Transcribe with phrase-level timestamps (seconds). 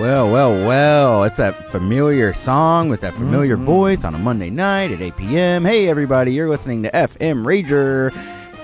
[0.00, 3.66] Well, well, well, it's that familiar song with that familiar mm-hmm.
[3.66, 5.62] voice on a Monday night at 8 p.m.
[5.62, 8.10] Hey, everybody, you're listening to FM Rager.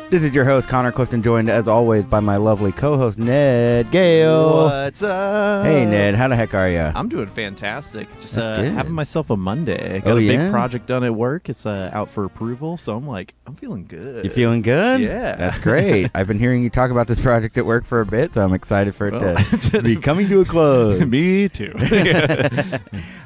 [0.09, 3.91] This is your host, Connor Clifton, joined as always by my lovely co host, Ned
[3.91, 4.67] Gale.
[4.67, 5.65] What's up?
[5.67, 6.79] Hey, Ned, how the heck are you?
[6.79, 8.09] I'm doing fantastic.
[8.21, 8.73] Just uh, good.
[8.73, 9.99] having myself a Monday.
[10.01, 10.51] Got Oh, a big yeah?
[10.53, 11.49] project done at work.
[11.49, 14.25] It's uh, out for approval, so I'm like, I'm feeling good.
[14.25, 15.01] You feeling good?
[15.01, 15.35] Yeah.
[15.35, 16.09] That's great.
[16.15, 18.55] I've been hearing you talk about this project at work for a bit, so I'm
[18.55, 21.01] excited for it Well, to be coming to a close.
[21.05, 21.73] Me too.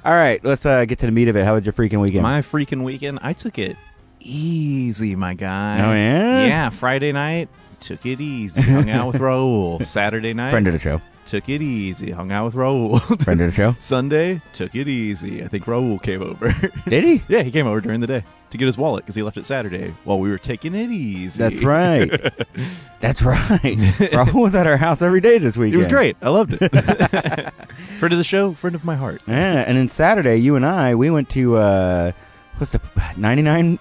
[0.02, 1.44] All right, let's uh, get to the meat of it.
[1.44, 2.22] How was your freaking weekend?
[2.22, 3.76] my freaking weekend, I took it
[4.20, 5.78] easy, my guy.
[5.80, 6.44] Oh, yeah?
[6.44, 6.70] Yeah.
[6.70, 7.48] Friday night,
[7.80, 8.60] took it easy.
[8.62, 9.84] Hung out with Raul.
[9.84, 11.00] Saturday night, Friend of the show.
[11.26, 12.10] took it easy.
[12.10, 13.00] Hung out with Raul.
[13.24, 13.74] Friend of the show.
[13.78, 15.42] Sunday, took it easy.
[15.42, 16.52] I think Raul came over.
[16.88, 17.22] Did he?
[17.28, 19.46] yeah, he came over during the day to get his wallet because he left it
[19.46, 21.42] Saturday while we were taking it easy.
[21.42, 22.10] That's right.
[23.00, 23.60] That's right.
[23.60, 25.74] Rahul was at our house every day this weekend.
[25.74, 26.16] It was great.
[26.20, 26.68] I loved it.
[27.98, 29.22] friend of the show, friend of my heart.
[29.26, 32.12] Yeah, and then Saturday, you and I, we went to uh,
[32.58, 32.80] what's the
[33.16, 33.78] 99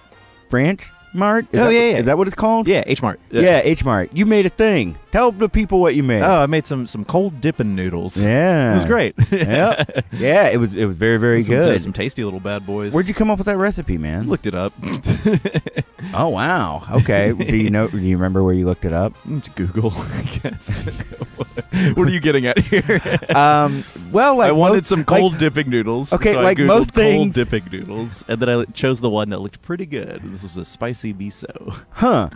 [0.52, 1.46] Ranch mart?
[1.52, 1.96] Is Oh, that- yeah, yeah.
[1.98, 2.68] Is that what it's called?
[2.68, 3.18] Yeah, H Mart.
[3.30, 4.10] Yeah, H Mart.
[4.12, 4.96] You made a thing.
[5.10, 6.22] Tell the people what you made.
[6.22, 8.22] Oh, I made some some cold dipping noodles.
[8.22, 9.14] yeah, It was great.
[9.32, 10.04] yep.
[10.12, 10.74] Yeah, it was.
[10.74, 11.80] It was very, very some, good.
[11.82, 12.94] Some tasty little bad boys.
[12.94, 14.28] Where'd you come up with that recipe, man?
[14.28, 14.72] looked it up?
[16.14, 16.82] Oh wow.
[16.90, 17.32] Okay.
[17.32, 17.88] do you know?
[17.88, 19.12] Do you remember where you looked it up?
[19.28, 20.70] It's Google, I guess.
[21.94, 23.00] what are you getting at here?
[23.34, 23.84] Um.
[24.10, 26.12] Well, like I wanted most- some like- cold dipping noodles.
[26.12, 29.10] Okay, so I like Googled most things- cold dipping noodles, and then I chose the
[29.10, 30.20] one that looked pretty good.
[30.24, 31.84] This was a spicy miso.
[31.90, 32.30] huh?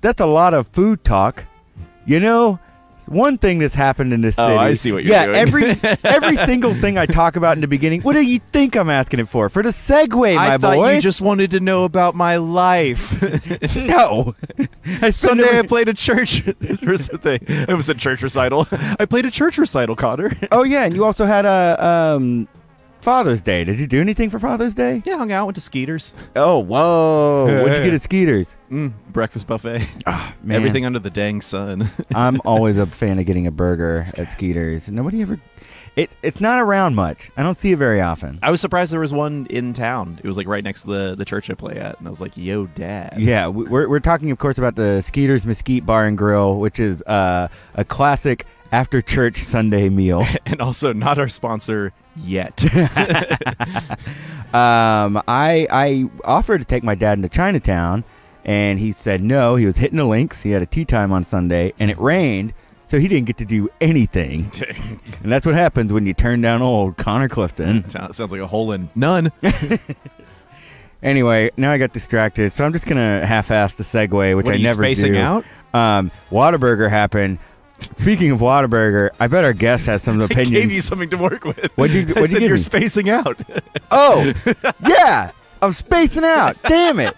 [0.00, 1.44] That's a lot of food talk.
[2.06, 2.58] You know,
[3.06, 4.52] one thing that's happened in this city.
[4.52, 4.58] Oh, city.
[4.58, 5.36] I see what you're yeah, doing.
[5.36, 5.64] every
[6.04, 8.02] every single thing I talk about in the beginning.
[8.02, 9.48] What do you think I'm asking it for?
[9.48, 10.40] For the segue, my boy?
[10.40, 10.94] I thought boy.
[10.94, 13.20] you just wanted to know about my life.
[13.76, 14.34] no.
[14.86, 16.42] I spend Sunday I played a church.
[16.60, 17.40] There's the thing.
[17.46, 18.66] It was a church recital.
[18.70, 20.32] I played a church recital, Connor.
[20.50, 22.48] oh yeah, and you also had a um,
[23.02, 23.64] Father's Day.
[23.64, 25.02] Did you do anything for Father's Day?
[25.04, 26.12] Yeah, hung out, went to Skeeters.
[26.36, 27.62] Oh whoa!
[27.62, 28.46] What'd you get at Skeeters?
[28.70, 29.86] Mm, breakfast buffet.
[30.06, 31.90] Ah, Man, Everything under the dang sun.
[32.14, 34.88] I'm always a fan of getting a burger at Skeeters.
[34.88, 35.38] Nobody ever.
[35.94, 37.30] It's it's not around much.
[37.36, 38.38] I don't see it very often.
[38.42, 40.18] I was surprised there was one in town.
[40.22, 42.20] It was like right next to the, the church I play at, and I was
[42.20, 46.06] like, "Yo, dad." Yeah, we- we're, we're talking, of course, about the Skeeters Mesquite Bar
[46.06, 50.26] and Grill, which is uh, a classic after church Sunday meal.
[50.46, 52.62] And also not our sponsor yet.
[54.54, 58.04] um, I I offered to take my dad into Chinatown,
[58.44, 59.54] and he said no.
[59.56, 60.42] He was hitting the links.
[60.42, 62.52] He had a tee time on Sunday, and it rained,
[62.88, 64.50] so he didn't get to do anything.
[65.22, 67.88] and that's what happens when you turn down old Connor Clifton.
[67.88, 69.32] Sounds like a hole in none.
[71.02, 74.54] Anyway, now I got distracted, so I'm just gonna half-ass the segue, which What I
[74.54, 75.18] are you never spacing do.
[75.18, 75.44] out?
[75.74, 77.38] Um, Whataburger happened.
[77.82, 80.50] Speaking of Whataburger, I bet our guest has some I opinions.
[80.50, 81.64] gave you something to work with.
[81.76, 82.62] What'd you- I what'd you said give you're me?
[82.62, 83.40] spacing out.
[83.94, 84.32] Oh,
[84.88, 86.56] yeah, I'm spacing out.
[86.62, 87.14] Damn it!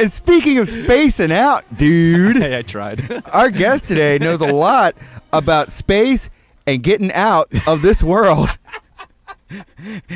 [0.00, 3.22] And speaking of spacing out, dude, hey, I tried.
[3.32, 4.96] our guest today knows a lot
[5.32, 6.28] about space
[6.66, 8.48] and getting out of this world.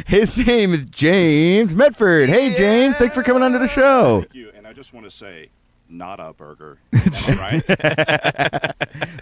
[0.06, 2.28] His name is James Medford.
[2.28, 4.22] Hey, James, thanks for coming onto the show.
[4.22, 4.50] Thank you.
[4.56, 5.50] And I just want to say,
[5.88, 6.78] not a burger.
[7.28, 7.62] right?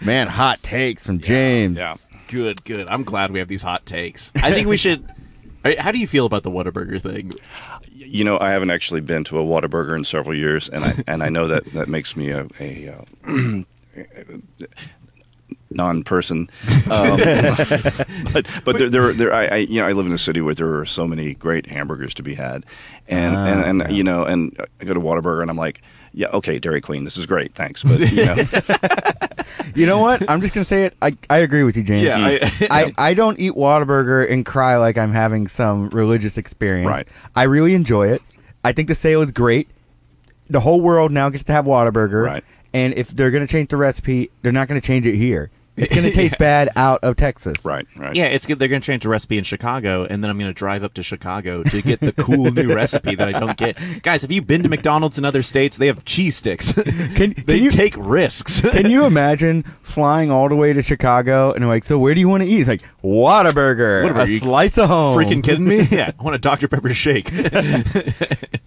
[0.05, 1.77] Man, hot takes from James.
[1.77, 1.95] Yeah.
[2.27, 2.87] good, good.
[2.87, 4.31] I'm glad we have these hot takes.
[4.35, 5.09] I think we should.
[5.79, 7.33] How do you feel about the Whataburger thing?
[7.91, 11.23] You know, I haven't actually been to a Whataburger in several years, and I and
[11.23, 12.93] I know that that makes me a, a
[13.25, 13.61] uh,
[15.71, 16.49] non-person.
[16.91, 17.17] Um,
[18.31, 20.53] but but there, there, there I, I, you know, I live in a city where
[20.53, 22.65] there are so many great hamburgers to be had,
[23.07, 23.95] and Ah, and, and yeah.
[23.95, 25.81] you know, and I go to Whataburger, and I'm like.
[26.17, 27.03] Yeah, okay, Dairy Queen.
[27.03, 27.83] This is great, thanks.
[27.83, 28.35] But you know,
[29.75, 30.27] You know what?
[30.29, 30.95] I'm just gonna say it.
[31.01, 32.03] I, I agree with you, James.
[32.05, 32.67] Yeah, I-
[32.97, 36.87] I, I don't eat Whataburger and cry like I'm having some religious experience.
[36.87, 37.07] Right.
[37.35, 38.21] I really enjoy it.
[38.63, 39.67] I think the sale is great.
[40.49, 42.23] The whole world now gets to have Whataburger.
[42.25, 42.43] Right.
[42.73, 45.51] And if they're gonna change the recipe, they're not gonna change it here.
[45.77, 47.55] It's gonna taste bad out of Texas.
[47.63, 48.15] right, right.
[48.15, 48.59] Yeah, it's good.
[48.59, 50.93] They're going to change the recipe in Chicago, and then I'm going to drive up
[50.95, 53.77] to Chicago to get the cool new recipe that I don't get.
[54.03, 55.77] Guys, have you been to McDonald's in other states?
[55.77, 56.71] They have cheese sticks.
[57.15, 58.61] Can- they can you- take risks?
[58.75, 62.29] Can you imagine flying all the way to Chicago and like, so where do you
[62.29, 62.61] want to eat?
[62.61, 65.17] It's like Whataburger, What are a you slice of home.
[65.17, 65.81] Freaking kidding me?
[65.91, 67.29] Yeah, I want a Dr Pepper shake.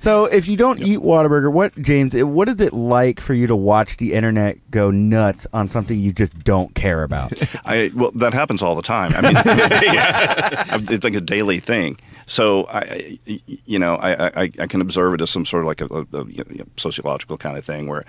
[0.01, 2.15] So, if you don't eat Whataburger, what James?
[2.15, 6.13] What is it like for you to watch the internet go nuts on something you
[6.13, 7.33] just don't care about?
[7.65, 9.13] I well, that happens all the time.
[9.15, 9.35] I mean,
[10.93, 11.99] it's like a daily thing.
[12.27, 15.81] So I, you know, I, I, I can observe it as some sort of like
[15.81, 15.87] a,
[16.17, 18.05] a, a sociological kind of thing where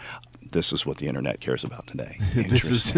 [0.51, 2.17] this is what the internet cares about today.
[2.33, 2.91] This is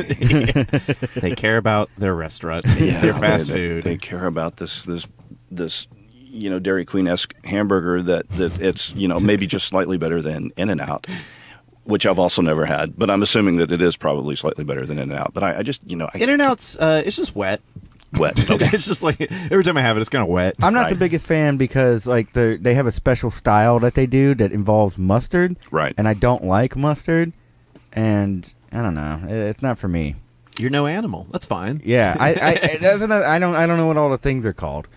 [1.16, 3.84] they care about their restaurant, Yeah, their fast they, food.
[3.84, 5.08] They, they care about this this
[5.52, 5.88] this
[6.32, 10.22] you know Dairy Queen esque hamburger that that it's you know maybe just slightly better
[10.22, 11.06] than In and Out,
[11.84, 14.98] which I've also never had, but I'm assuming that it is probably slightly better than
[15.00, 15.34] In and Out.
[15.34, 17.62] But I, I just you know I In and Out's uh, it's just wet.
[18.18, 18.38] wet.
[18.50, 18.70] Okay.
[18.74, 20.56] it's just like every time I have it, it's kind of wet.
[20.62, 24.06] I'm not the biggest fan because like the they have a special style that they
[24.06, 25.94] do that involves mustard, Right.
[25.98, 27.34] and I don't like mustard,
[27.94, 30.16] and I don't know, it- it's not for me.
[30.60, 31.28] You're no animal.
[31.32, 31.82] That's fine.
[31.84, 34.54] Yeah, I I it doesn't I don't I don't know what all the things are
[34.54, 34.88] called,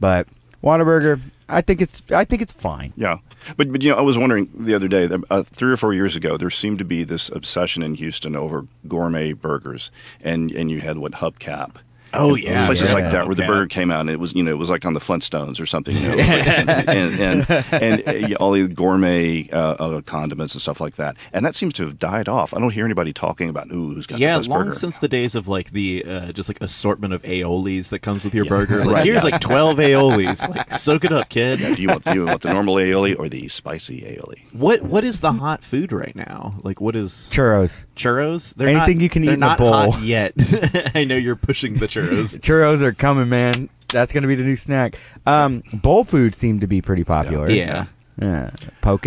[0.00, 0.26] but
[0.64, 2.92] Whataburger, I think it's I think it's fine.
[2.96, 3.18] Yeah,
[3.56, 6.16] but but you know, I was wondering the other day, uh, three or four years
[6.16, 9.90] ago, there seemed to be this obsession in Houston over gourmet burgers,
[10.20, 11.76] and and you had what Hubcap.
[12.14, 12.94] Oh, yeah, places yeah.
[13.00, 14.84] like that where the burger came out and it was you know it was like
[14.84, 18.66] on the Flintstones or something, you know, like- and and and, and, yeah, all the
[18.68, 22.52] gourmet uh, uh, condiments and stuff like that, and that seems to have died off.
[22.54, 24.72] I don't hear anybody talking about ooh who's got Yeah, the best long burger.
[24.78, 28.34] since the days of like the uh, just like assortment of aiolis that comes with
[28.34, 28.48] your Yeah.
[28.50, 28.78] burger.
[28.84, 29.30] Like, Right, here's yeah.
[29.30, 30.48] like twelve aiolis.
[30.48, 31.58] Like soak it up, kid.
[31.76, 34.42] do you want do you want the normal aioli or the spicy aioli?
[34.52, 36.54] What what is the hot food right now?
[36.62, 38.54] Like what is Churros, churros?
[38.54, 39.92] They're Anything not, you can eat they're in a bowl.
[39.92, 40.32] hot yet.
[40.94, 42.01] I know you're pushing the churros.
[42.38, 43.68] churros are coming, man.
[43.88, 44.96] That's gonna be the new snack.
[45.26, 47.50] Um, bowl food seemed to be pretty popular.
[47.50, 47.86] yeah.
[48.20, 48.50] yeah.
[48.80, 49.02] Poke.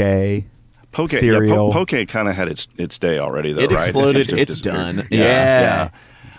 [0.92, 3.62] Poke, yeah, po- poke kind of had its its day already, though.
[3.62, 3.84] It right?
[3.84, 4.28] exploded.
[4.28, 4.96] seems to It's disappeared.
[4.98, 5.08] done.
[5.12, 5.20] Yeah.
[5.20, 5.90] Yeah.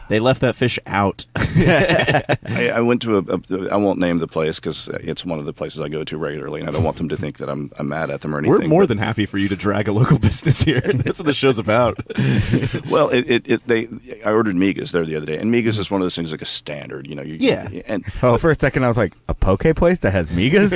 [0.09, 1.27] They left that fish out.
[1.37, 3.69] I, I went to a, a.
[3.73, 6.61] I won't name the place because it's one of the places I go to regularly,
[6.61, 8.53] and I don't want them to think that I'm, I'm mad at them or anything.
[8.61, 10.81] We're more but- than happy for you to drag a local business here.
[10.81, 11.99] That's what the show's about.
[12.91, 13.09] well.
[13.11, 13.89] It, it, it they.
[14.25, 16.43] I ordered migas there the other day, and migas is one of those things like
[16.43, 17.07] a standard.
[17.07, 17.23] You know.
[17.23, 17.69] You, Yeah.
[17.87, 20.71] And Oh, for a second I was like, a poke place that has migas?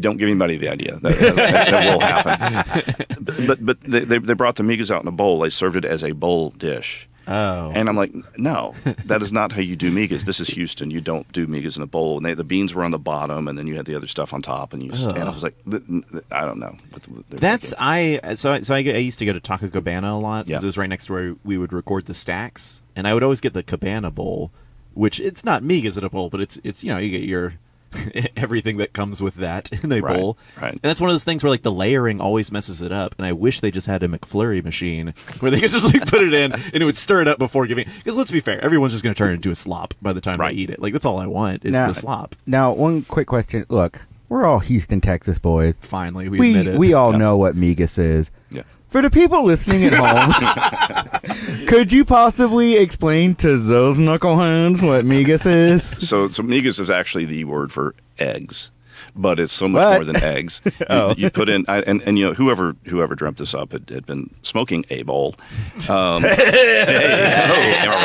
[0.00, 3.06] don't give anybody the idea that, that, that will happen.
[3.20, 5.40] But but, but they, they they brought the migas out in a bowl.
[5.40, 7.08] They served it as a bowl dish.
[7.28, 7.72] Oh.
[7.74, 8.74] And I'm like, no,
[9.06, 10.24] that is not how you do migas.
[10.24, 10.90] This is Houston.
[10.90, 12.16] You don't do migas in a bowl.
[12.18, 14.32] And they, the beans were on the bottom, and then you had the other stuff
[14.32, 14.72] on top.
[14.72, 15.56] And you, just, and I was like,
[16.30, 16.76] I don't know.
[16.90, 18.20] what the- they're That's thinking.
[18.24, 20.62] I so I- so I, I used to go to Taco Cabana a lot because
[20.62, 20.66] Yeah.
[20.66, 23.40] it was right next to where we would record the stacks, and I would always
[23.40, 24.50] get the Cabana bowl,
[24.94, 27.54] which it's not migas in a bowl, but it's it's you know you get your
[28.36, 30.72] everything that comes with that in a Right, bowl, right.
[30.72, 33.26] And that's one of those things where like the layering always messes it up, and
[33.26, 36.34] I wish they just had a McFlurry machine where they could just like put it
[36.34, 37.86] in and it would stir it up before giving.
[37.98, 40.20] Because let's be fair, everyone's just going to turn it into a slop by the
[40.20, 40.54] time Right.
[40.54, 40.80] they eat it.
[40.80, 42.36] Like that's all I want is Now- the slop.
[42.46, 43.64] now, one quick question.
[43.68, 45.74] Look, we're all Houston, Texas boys.
[45.80, 46.78] Finally, we, We admit it.
[46.78, 47.18] we all Yeah.
[47.18, 48.30] know what migas is.
[48.96, 55.44] For the people listening at home, could you possibly explain to those knuckleheads what migas
[55.44, 55.84] is?
[56.08, 58.70] So, so migas is actually the word for eggs,
[59.16, 59.94] but it's so much What?
[59.96, 60.60] more than eggs.
[60.80, 61.14] You, Oh.
[61.16, 64.04] you put in, I, and, and you know, whoever whoever dreamt this up had, had
[64.06, 65.34] been smoking a bowl.
[65.88, 68.04] Um, hey, oh, I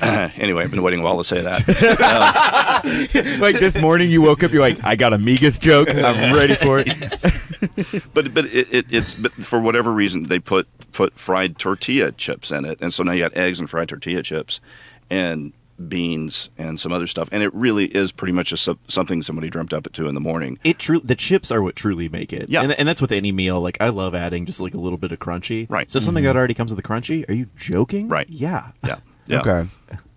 [0.00, 0.32] right?
[0.38, 3.38] anyway, I've been waiting a while to say that.
[3.40, 5.88] like this morning, you woke up, you're like, I got a migas joke.
[5.94, 8.04] I'm ready for it.
[8.14, 12.50] But but it, it, it's but for whatever reason they put put fried tortilla chips
[12.52, 14.60] in it, and so now you got eggs and fried tortilla chips,
[15.10, 15.52] and
[15.88, 19.72] beans and some other stuff, and it really is pretty much just something somebody dreamt
[19.72, 20.58] up at two in the morning.
[20.64, 22.62] it true the chips are what truly make it Yeah.
[22.62, 25.12] and, and that's with any meal like i love adding just like a little bit
[25.12, 25.90] of crunchy Right.
[25.90, 26.28] so something mm-hmm.
[26.28, 28.28] that already comes with the crunchy are you joking Right.
[28.28, 28.98] yeah Yeah.
[29.26, 29.40] yeah.
[29.40, 29.68] Okay.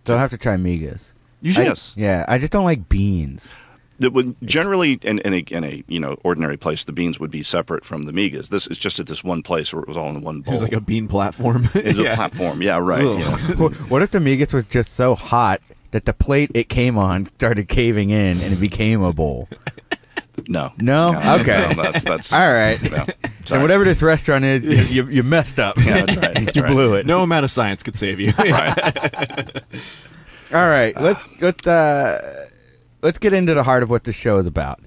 [0.06, 1.12] So I'll have to try migas.
[1.42, 1.66] You should.
[1.66, 1.94] I- Yes.
[1.96, 3.52] Yeah, I just don't like beans.
[4.00, 7.32] That would generally in, in a in a you know ordinary place the beans would
[7.32, 8.50] be separate from the migas.
[8.50, 10.54] This is just at this one place where it was all in one bowl.
[10.54, 12.14] it was like a bean platform It was Yeah.
[12.14, 12.62] a platform.
[12.62, 13.04] Yeah, right.
[13.04, 13.20] Ugh.
[13.20, 13.56] yeah.
[13.58, 17.30] What what if the migas was just so hot that the plate it came on
[17.36, 19.48] started caving in and it became a bowl?
[20.48, 20.72] No.
[20.78, 21.10] No?
[21.42, 21.74] Okay.
[21.76, 22.82] No, that's that's All right.
[22.90, 23.06] No.
[23.52, 25.76] And whatever this restaurant is, you, you, you messed up.
[25.78, 26.72] Yeah, that's right, that's you right.
[26.72, 27.06] blew it.
[27.06, 29.62] no amount of science could save you Right.
[30.54, 32.48] All right, let's let's uh,
[33.02, 34.80] let's get into the heart of what this show is about: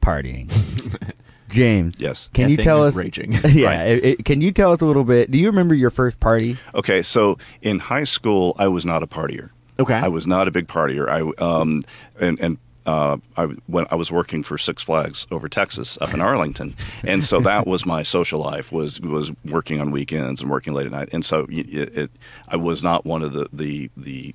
[0.00, 0.50] partying.
[1.50, 2.30] James, Yes.
[2.32, 2.94] can you tell us?
[2.94, 3.32] raging.
[3.44, 3.86] Yeah, Right.
[3.98, 5.30] it- it- can you tell us a little bit?
[5.30, 6.56] Do you remember your first party?
[6.74, 9.50] Okay, so in high school, I was not a partier.
[9.78, 9.94] Okay.
[9.94, 11.08] I was not a big partier.
[11.08, 11.82] I um
[12.18, 16.20] and and uh, I when I was working for Six Flags over Texas up in
[16.22, 20.72] Arlington, and so that was my social life was was working on weekends and working
[20.72, 22.10] late at night, and so it, it
[22.48, 24.34] I was not one of the the the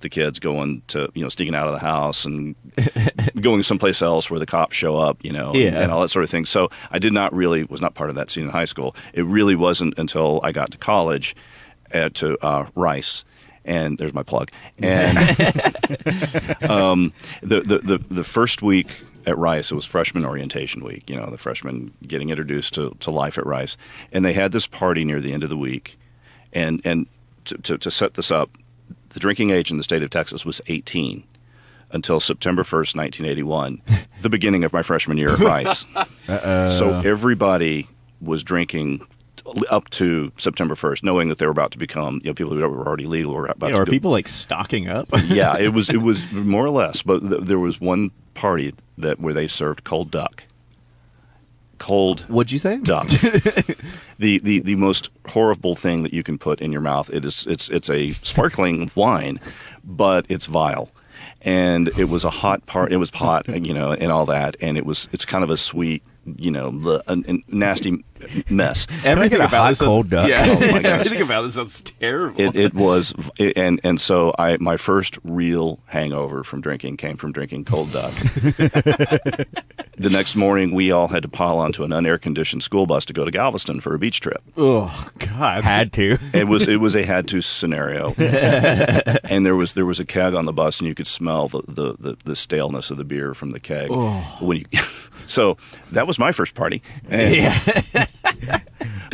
[0.00, 2.54] the kids going to you know sneaking out of the house and
[3.40, 5.80] going someplace else where the cops show up you know and- Yeah.
[5.80, 8.16] and all that sort of thing so i did not really was not part of
[8.16, 11.34] that scene in high school it really wasn't until i got to college
[11.94, 13.24] uh, to uh, rice
[13.64, 15.18] and there's my plug and
[16.70, 17.12] um,
[17.42, 18.88] the, the, the, the first week
[19.26, 19.70] at Rice.
[19.70, 21.08] It was freshman orientation week.
[21.10, 23.76] You know, the freshmen getting introduced to, to life at Rice,
[24.10, 25.98] and they had this party near the end of the week,
[26.52, 27.06] and and
[27.44, 28.50] to, to, to set this up,
[29.10, 31.24] the drinking age in the state of Texas was 18
[31.90, 33.80] until September 1st, 1981,
[34.22, 35.86] the beginning of my freshman year at Rice.
[36.26, 37.86] So everybody
[38.20, 39.00] was drinking
[39.70, 42.58] up to September 1st, knowing that they were about to become, you know, people who
[42.60, 45.08] were already legal were about You to are go- people like stocking up?
[45.24, 49.18] yeah, it was it was more or less, but th- there was one party that
[49.20, 50.42] where they served cold duck.
[51.78, 52.78] Cold What'd you say?
[52.78, 53.06] duck.
[54.18, 57.10] the, the the most horrible thing that you can put in your mouth.
[57.10, 59.40] It is it's it's a sparkling wine,
[59.84, 60.90] but it's vile.
[61.42, 62.92] And it was a hot part.
[62.92, 64.56] It was hot, you know, and all that.
[64.60, 66.02] And it was it's kind of a sweet,
[66.38, 68.04] you know, the, a, a nasty
[68.50, 68.86] mess.
[69.04, 70.28] Everything about hot this sounds- cold duck?
[70.28, 70.84] Yeah, Oh, my gosh.
[71.06, 72.40] everything about this sounds terrible.
[72.40, 77.16] It, it was, it, and and so I my first real hangover from drinking came
[77.16, 78.12] from drinking cold duck.
[79.98, 83.12] the next morning, we all had to pile onto an unair conditioned school bus to
[83.12, 84.42] go to Galveston for a beach trip.
[84.56, 86.18] oh God, Had to.
[86.32, 90.34] It was it was a had to scenario, and there was there was a keg
[90.34, 93.34] on the bus, and you could smell the the, the, the staleness of the beer
[93.34, 93.90] from the keg.
[94.40, 94.64] When you,
[95.28, 95.56] so
[95.92, 96.82] that was my first party.
[97.08, 97.52] And-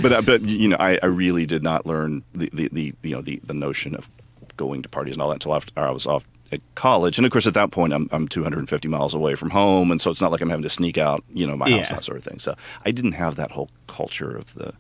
[0.02, 3.14] but uh, but you know I, I really did not learn the, the, the you
[3.14, 4.08] know the, the notion of
[4.56, 7.32] going to parties and all that until after I was off at college and of
[7.32, 10.30] course at that point I'm I'm 250 miles away from home and so it's not
[10.30, 11.88] like I'm having to sneak out you know my house Yeah.
[11.88, 12.54] and that sort of thing so
[12.84, 14.72] I didn't have that whole culture of the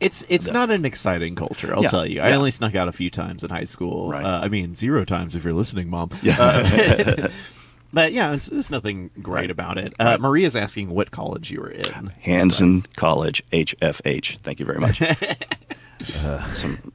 [0.00, 2.20] It's it's not an exciting culture, I'll Yeah, tell you.
[2.20, 2.36] I yeah.
[2.36, 4.10] only snuck out a few times in high school.
[4.10, 4.24] Right.
[4.24, 6.10] Uh, I mean, zero times if you're listening, mom.
[6.38, 7.28] Uh,
[7.92, 9.50] but yeah, it's, there's nothing great Right.
[9.50, 9.94] about it.
[9.98, 12.12] Uh, Maria's asking what college you were in.
[12.24, 16.92] Hanszen College HFH thank you very much uh, some,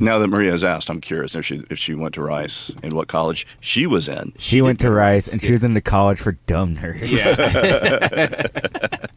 [0.00, 2.92] now that Maria has asked I'm curious if she if she went to Rice and
[2.92, 6.18] what college she was in She went to Rice, and she was in the college
[6.18, 7.08] for dumb nerds.
[7.08, 8.46] Yeah.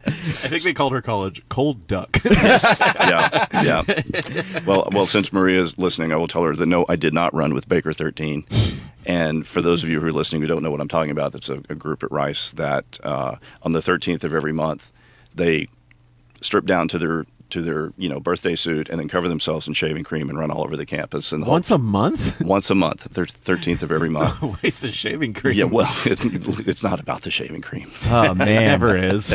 [0.06, 2.18] I think they called her college Cold Duck.
[2.24, 3.82] yeah, yeah.
[4.66, 7.32] Well, well, since Maria is listening, I will tell her that no, I did not
[7.34, 8.44] run with Baker 13.
[9.06, 11.32] And for those of you who are listening who don't know what I'm talking about,
[11.32, 14.90] that's a, a group at Rice that uh, on the 13th of every month,
[15.34, 15.68] they
[16.42, 19.74] strip down to their to their you know birthday suit and then cover themselves in
[19.74, 21.32] shaving cream and run all over the campus.
[21.32, 22.40] And the whole- Once a month?
[22.44, 24.42] once a month, thir- 13th of every month.
[24.42, 25.54] a waste of shaving cream.
[25.56, 26.20] Yeah, well, it,
[26.66, 27.90] it's not about the shaving cream.
[28.08, 29.34] Oh It man, never is.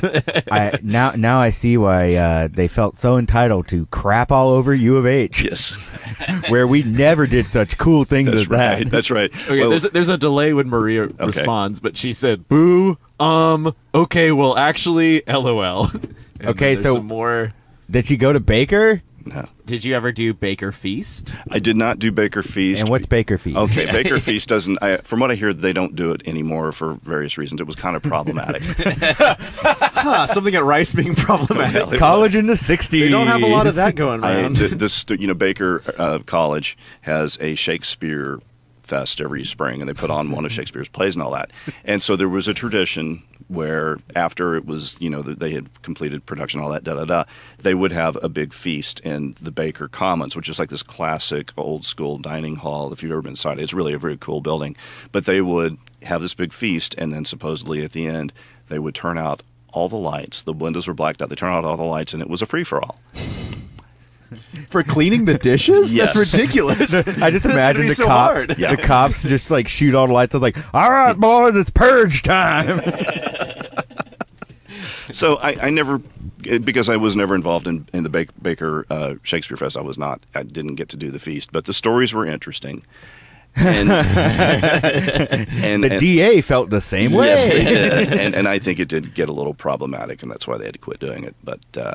[0.52, 4.74] I now now I see why uh, they felt so entitled to crap all over
[4.74, 5.76] U of H, Yes,
[6.50, 8.84] where we never did such cool things that's as right.
[8.84, 8.90] that.
[8.92, 9.32] That's right.
[9.46, 13.74] Okay, Well, there's a, there's a delay when Maria responds, but she said, "Boo, um,
[13.94, 15.88] okay, well, actually, lol."
[16.40, 17.54] And Okay, so- more.
[17.90, 19.02] Did you go to Baker?
[19.26, 19.46] no.
[19.66, 21.34] Did you ever do Baker Feast?
[21.50, 22.82] I did not do Baker Feast.
[22.82, 23.58] And what's Baker Feast?
[23.58, 24.78] Okay, Baker Feast doesn't.
[24.82, 27.60] I, from what I hear, they don't do it anymore for various reasons.
[27.60, 28.64] It was kind of problematic.
[30.06, 31.88] Huh, something at Rice being problematic.
[31.88, 32.90] Well, College in the '60s.
[32.90, 34.58] They don't have a lot of that going I, around.
[34.58, 38.40] the, the stu- you know, Baker uh, College has a Shakespeare
[38.84, 41.50] fest every spring, and they put on one of Shakespeare's plays and all that.
[41.86, 46.26] And so there was a tradition where after it was, you know, they had completed
[46.26, 47.24] production, all that, da da da,
[47.60, 51.52] they would have a big feast in the Baker Commons, which is like this classic
[51.58, 52.92] old school dining hall.
[52.92, 54.76] If you've ever been inside, it's really a very cool building.
[55.12, 58.34] But they would have this big feast, and then supposedly at the end,
[58.70, 60.42] they would turn out all the lights.
[60.44, 61.30] The windows were blacked out.
[61.30, 63.00] They turn out all the lights, and it was a free for all.
[64.70, 65.94] For cleaning the dishes?
[65.94, 66.14] Yes.
[66.14, 66.94] That's ridiculous.
[66.94, 68.58] I just That's gonna imagine the so cops.
[68.58, 68.76] Yeah.
[68.76, 70.34] The cops just like shoot all the lights.
[70.34, 72.82] I was like, "All right, boys, it's purge time."
[75.12, 76.00] So I, I never,
[76.42, 78.10] because I was never involved in, in the
[78.42, 79.78] Baker uh, Shakespeare Fest.
[79.78, 80.20] I was not.
[80.34, 82.84] I didn't get to do the feast, but the stories were interesting.
[83.56, 87.28] And, and, the and- DA felt the same way.
[87.28, 88.14] Yes, they did.
[88.14, 90.74] and and I think it did get a little problematic, and that's why they had
[90.74, 91.36] to quit doing it.
[91.42, 91.94] But uh,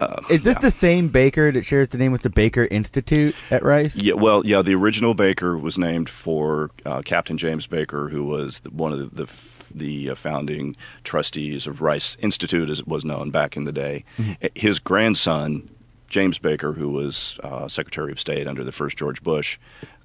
[0.00, 0.60] uh, Is this yeah.
[0.60, 3.94] the same Baker that shares the name with the Baker Institute at Rice?
[3.94, 4.62] Yeah, well, yeah.
[4.62, 8.98] The original Baker was named for uh, Captain James Baker, who was the, one of
[8.98, 9.32] the the,
[9.74, 14.04] the uh, founding trustees of Rice Institute, as it was known back in the day.
[14.18, 14.46] Mm-hmm.
[14.54, 15.68] His grandson,
[16.08, 19.58] James Baker, who was uh, Secretary of State under the first George Bush.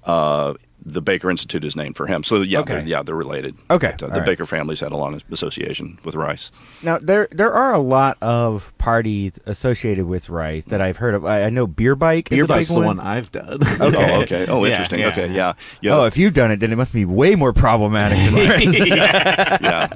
[0.08, 0.54] Uh,
[0.86, 2.22] the Baker Institute is named for him.
[2.22, 2.74] So yeah, Okay.
[2.76, 3.56] they're, yeah, they're related.
[3.70, 4.24] Okay, But, uh, the right.
[4.26, 6.50] Baker family's had a long association with Rice.
[6.82, 11.26] Now there there are a lot of parties associated with Rice that I've heard of.
[11.26, 12.30] I, I know Beer Bike.
[12.32, 13.58] is Beer a Bike's the one I've done.
[13.80, 14.14] Okay.
[14.14, 14.46] Oh, okay.
[14.48, 15.00] Oh, Yeah, interesting.
[15.00, 15.08] yeah.
[15.08, 15.52] Okay, yeah.
[15.82, 15.96] yeah.
[15.98, 19.60] Oh, if you've done it, then it must be way more problematic than Rice.
[19.60, 19.92] yeah.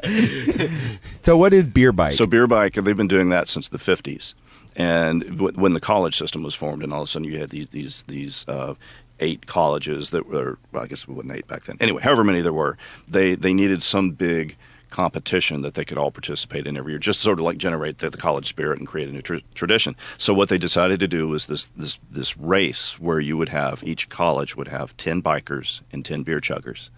[1.23, 2.13] so what is Beer Bike?
[2.15, 4.35] So beer bike, they've been doing that since the '50s,
[4.77, 7.69] and when the college system was formed, and all of a sudden you had these
[7.71, 8.75] these these uh,
[9.21, 11.77] eight colleges that were, well, I guess it wasn't eight back then.
[11.81, 12.77] Anyway, however many there were,
[13.09, 14.57] they they needed some big
[14.91, 18.11] competition that they could all participate in every year, just sort of like generate the,
[18.11, 19.97] the college spirit and create a new tr- tradition.
[20.19, 23.83] So what they decided to do was this this this race where you would have
[23.83, 26.91] each college would have ten bikers and ten beer chuggers,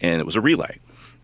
[0.00, 0.80] and it was a relay.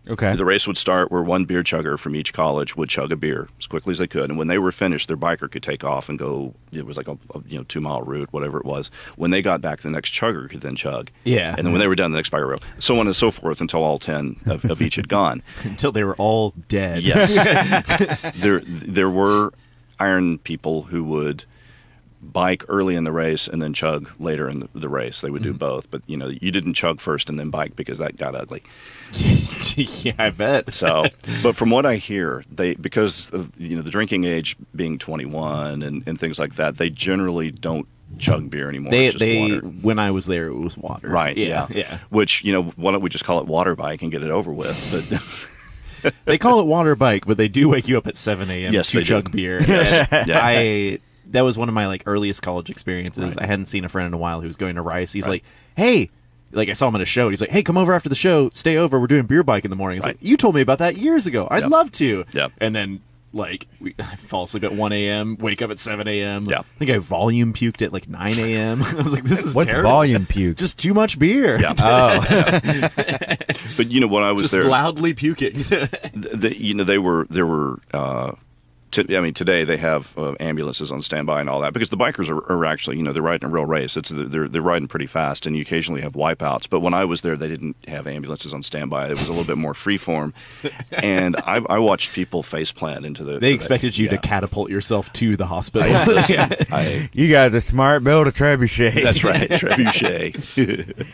[0.07, 0.35] Okay.
[0.35, 3.47] The race would start where one beer chugger from each college would chug a beer
[3.57, 6.09] as quickly as they could, and when they were finished, their biker could take off
[6.09, 6.53] and go.
[6.73, 8.91] It was like a, a you know two mile route, whatever it was.
[9.15, 11.09] When they got back, the next chugger could then chug.
[11.23, 11.55] Yeah.
[11.57, 13.61] and then when they were done, the next biker would, so on and so forth
[13.61, 15.41] until all ten of, of each had gone.
[15.63, 17.01] Until they were all dead.
[17.03, 17.33] Yes,
[18.35, 19.53] there there were
[19.99, 21.45] iron people who would
[22.31, 25.21] bike early in the race and then chug later in the, the race.
[25.21, 25.51] They would Mm-hmm.
[25.51, 28.35] do both, but you know you didn't chug first and then bike because that got
[28.35, 28.63] ugly.
[29.75, 30.73] yeah, I bet.
[30.73, 31.05] So,
[31.43, 35.83] but from what I hear, they because of you know the drinking age being 21
[35.83, 37.87] and, and things like that, they generally don't
[38.19, 38.91] chug beer anymore.
[38.91, 39.61] they it's just they water.
[39.67, 41.07] when I was there, it was water.
[41.09, 41.35] Right.
[41.37, 41.67] Yeah.
[41.69, 41.77] Yeah.
[41.77, 41.99] Yeah.
[42.09, 44.53] Which you know, why don't we just call it water bike and get it over
[44.53, 44.77] with?
[46.03, 48.73] But they call it water bike, but they do wake you up at 7 a.m.
[48.73, 49.07] Yes, to they do.
[49.09, 49.61] chug beer.
[49.67, 50.05] Yeah.
[50.41, 50.99] I
[51.33, 53.35] that was one of my like earliest college experiences.
[53.35, 53.43] Right.
[53.43, 55.11] I hadn't seen a friend in a while who was going to Rice.
[55.13, 55.43] He's like,
[55.75, 56.09] "Hey."
[56.55, 57.29] Like I saw him at a show.
[57.29, 58.51] He's like, "Hey, come over after the show.
[58.51, 58.99] Stay over.
[58.99, 60.15] We're doing beer bike in the morning." He's Right.
[60.15, 61.47] like, "You told me about that years ago.
[61.49, 61.71] I'd Yep.
[61.71, 62.49] love to." Yeah.
[62.59, 62.99] And then
[63.33, 65.35] like we I fall asleep at 1 a.m.
[65.39, 66.45] Wake up at 7 a.m.
[66.45, 66.59] Yeah.
[66.59, 68.83] I think I volume puked at like 9 a.m.
[68.87, 69.89] I was like, "This is What's terrible.
[69.89, 70.57] volume puke?
[70.57, 71.59] Just too much beer.
[71.59, 71.73] yeah.
[71.81, 72.19] oh,
[73.75, 75.53] But you know, when I was Just there, loudly puking.
[75.53, 78.33] th- the, you know they were there were uh,
[78.93, 81.97] t- I mean today they have uh, ambulances on standby and all that because the
[81.97, 83.97] bikers are, are actually you know they're riding a real race.
[83.97, 86.69] It's they're they're riding pretty fast and you occasionally have wipeouts.
[86.69, 89.07] But when I was there they didn't have ambulances on standby.
[89.07, 90.33] It was a little bit more free form.
[90.91, 94.69] And I, I watched people face plant into the they to expected you to catapult
[94.69, 95.93] yourself to the hospital.
[95.93, 96.39] I, listen,
[96.71, 98.03] I- you guys are smart.
[98.03, 99.03] Build a trebuchet.
[99.03, 99.49] that's right.
[99.49, 101.05] Trebuchet.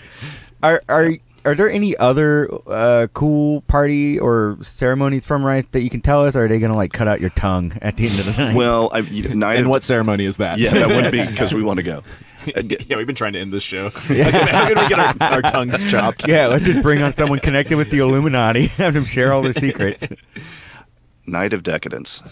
[0.62, 1.14] Are are
[1.52, 6.24] are there any other uh, cool party or ceremonies from Rice that you can tell
[6.26, 6.36] us?
[6.36, 8.56] Or are they gonna like cut out your tongue at the end of the night?
[8.56, 10.60] well I, you know, night and of- what ceremony is that?
[10.60, 12.04] yeah that wouldn't be because we want to go
[12.56, 13.92] yeah, we've been trying to end this show.
[14.10, 14.32] Yeah.
[14.32, 16.26] How can we get our, our tongues chopped?
[16.28, 19.52] yeah, let's just bring on someone connected with the Illuminati, have them share all their
[19.54, 20.08] secrets.
[21.26, 22.24] night of decadence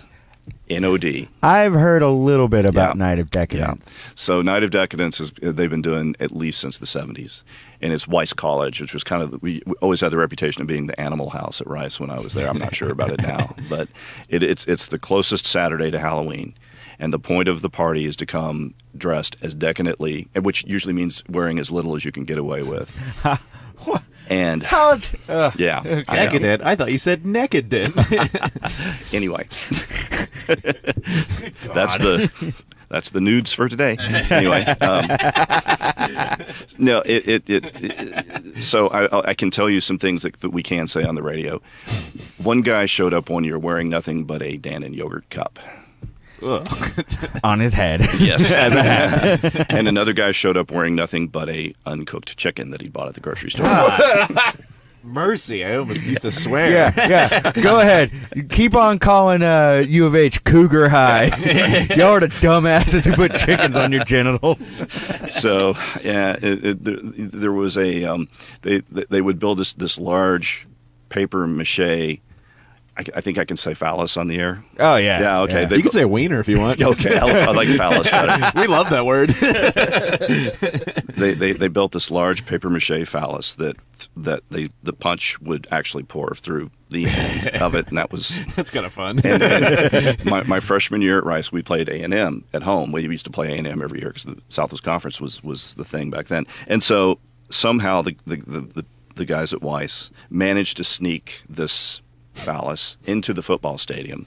[0.69, 3.03] NOD I've heard a little bit about Yeah.
[3.06, 3.41] Night of Yeah.
[3.41, 3.91] Decadence.
[4.15, 7.43] So Night of Decadence is they've been doing at least since the 70s.
[7.82, 10.68] And it's Wiess College, which was kind of we, we always had the reputation of
[10.68, 12.50] being the animal house at Rice when I was there.
[12.50, 13.88] I'm not sure about it now, but
[14.30, 16.56] it, it's it's the closest Saturday to Halloween.
[17.00, 21.24] And the point of the party is to come dressed as decadently, which usually means
[21.30, 22.92] wearing as little as you can get away with.
[24.30, 26.16] and How is, uh, yeah, I.
[26.16, 26.63] Decadent?
[26.63, 27.96] I thought you said decadent.
[29.13, 29.48] Anyway,
[31.74, 32.54] that's the
[32.89, 33.97] that's the nudes for today.
[34.30, 35.08] Anyway, um,
[36.78, 40.50] no, it it, it, it so I, I can tell you some things that, that
[40.52, 41.62] we can say on the radio.
[42.38, 45.60] One guy showed up one year wearing nothing but a Dannon yogurt cup.
[47.43, 48.02] on his head.
[48.19, 48.52] Yes,
[49.69, 53.15] and another guy showed up wearing nothing but a uncooked chicken that he bought at
[53.15, 53.65] the grocery store.
[55.08, 56.70] Mercy, I almost used to swear.
[56.70, 57.52] yeah, yeah.
[57.54, 58.12] Go ahead.
[58.36, 61.26] You Keep on calling uh, U of H Cougar High.
[61.96, 64.70] Y'all are the dumbasses who put chickens on your genitals.
[65.30, 68.28] so yeah, it, it, there, there was a um,
[68.63, 70.67] they they would build this this large
[71.10, 72.20] paper mache.
[72.98, 74.64] I, I think I can say phallus on the air.
[74.80, 75.20] Oh yeah.
[75.22, 75.66] Yeah, okay.
[75.66, 76.82] They- You can say wiener if you want.
[76.88, 78.52] Okay, I, I like phallus better.
[78.60, 79.36] we love that word.
[81.18, 83.76] They, they they built this large paper mache phallus that
[84.16, 88.40] that they the punch would actually pour through the end of it, and that was
[88.56, 89.20] That's kind of fun.
[89.24, 92.92] and, and my, my freshman year at Rice, we played A and M at home.
[92.92, 95.74] We used to play A and M every year because the Southwest Conference was was
[95.74, 96.46] the thing back then.
[96.68, 97.18] And so
[97.50, 102.04] somehow the the, the, the, the guys at Wiess managed to sneak this
[102.38, 104.26] phallus into the football stadium.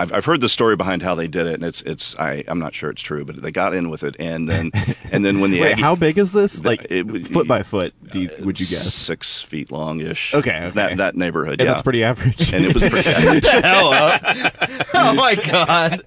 [0.00, 2.60] I've, I've heard the story behind how they did it, and it's it's I I'm
[2.60, 4.70] not sure it's true, but they got in with it, and then
[5.10, 6.64] and then when the Wait, Aggie- how big is this?
[6.64, 7.94] Like it foot by foot?
[8.12, 8.94] Do you, uh, would you guess?
[8.94, 10.34] six feet long ish?
[10.34, 10.70] Okay, okay.
[10.76, 12.52] that that neighborhood, And yeah, that's pretty average.
[12.52, 13.48] and it was pretty.
[13.60, 14.22] Hell up.
[14.94, 16.04] oh my god.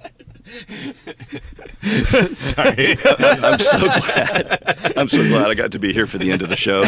[2.34, 2.98] Sorry.
[3.20, 4.94] I'm so glad.
[4.98, 6.82] I'm so glad I got to be here for the end of the show.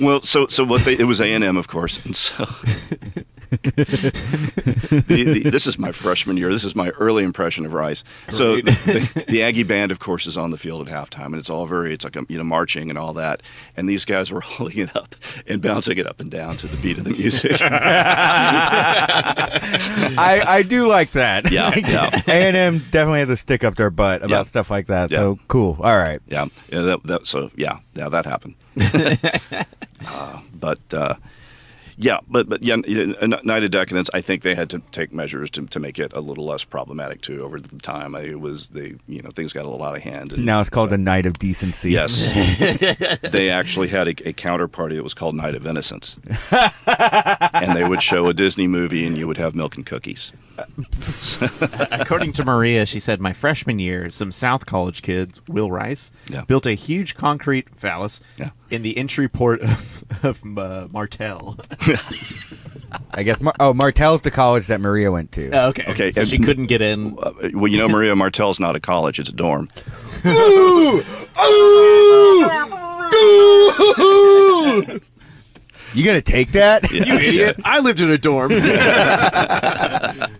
[0.04, 2.46] well, so so what they it was A and M, of course, and so.
[3.62, 6.50] the, the, this is my freshman year.
[6.52, 8.04] This is my early impression of Rice.
[8.30, 11.50] So the, the Aggie band, of course, is on the field at halftime, and it's
[11.50, 13.42] all very, it's like a, you know marching and all that.
[13.76, 15.14] And these guys were holding it up
[15.46, 17.52] and bouncing it up and down to the beat of the music.
[17.62, 17.68] I,
[20.46, 21.50] I do like that.
[21.50, 22.20] Yeah, yeah.
[22.26, 24.42] A and M definitely has a stick up their butt about Yeah.
[24.44, 25.10] stuff like that.
[25.10, 25.18] Yeah.
[25.18, 25.76] So cool.
[25.80, 26.20] All right.
[26.28, 26.82] Yeah, yeah.
[26.82, 28.54] That, that, so yeah, yeah, that happened.
[30.04, 31.14] Uh, but uh,
[31.96, 34.08] yeah, but but yeah, Night of Decadence.
[34.14, 37.20] I think they had to take measures to, to make it a little less problematic
[37.22, 38.14] too over the time.
[38.14, 40.32] It was the you know things got a little out of hand.
[40.32, 41.92] and- Now it's called the Night of Decency.
[41.92, 42.20] Yes,
[43.30, 46.16] they actually had a, a counterparty that was called Night of Innocence,
[46.50, 50.32] and they would show a Disney movie, and you would have milk and cookies.
[51.90, 56.42] According to Maria, she said, My freshman year, some South College kids, Will Rice, Yeah.
[56.42, 58.50] built a huge concrete phallus Yeah.
[58.70, 61.58] in the entry port of, of uh, Martel.
[63.14, 63.40] I guess.
[63.40, 65.50] Mar- oh, Martel's the college that Maria went to.
[65.52, 65.84] Oh, okay.
[65.88, 67.16] Okay, So and- she couldn't get in.
[67.20, 69.68] Uh, well, you know, Maria Martel's not a college; it's a dorm.
[75.94, 76.90] You gonna take that?
[77.02, 77.56] Yeah, You idiot.
[77.64, 78.50] I lived in a dorm.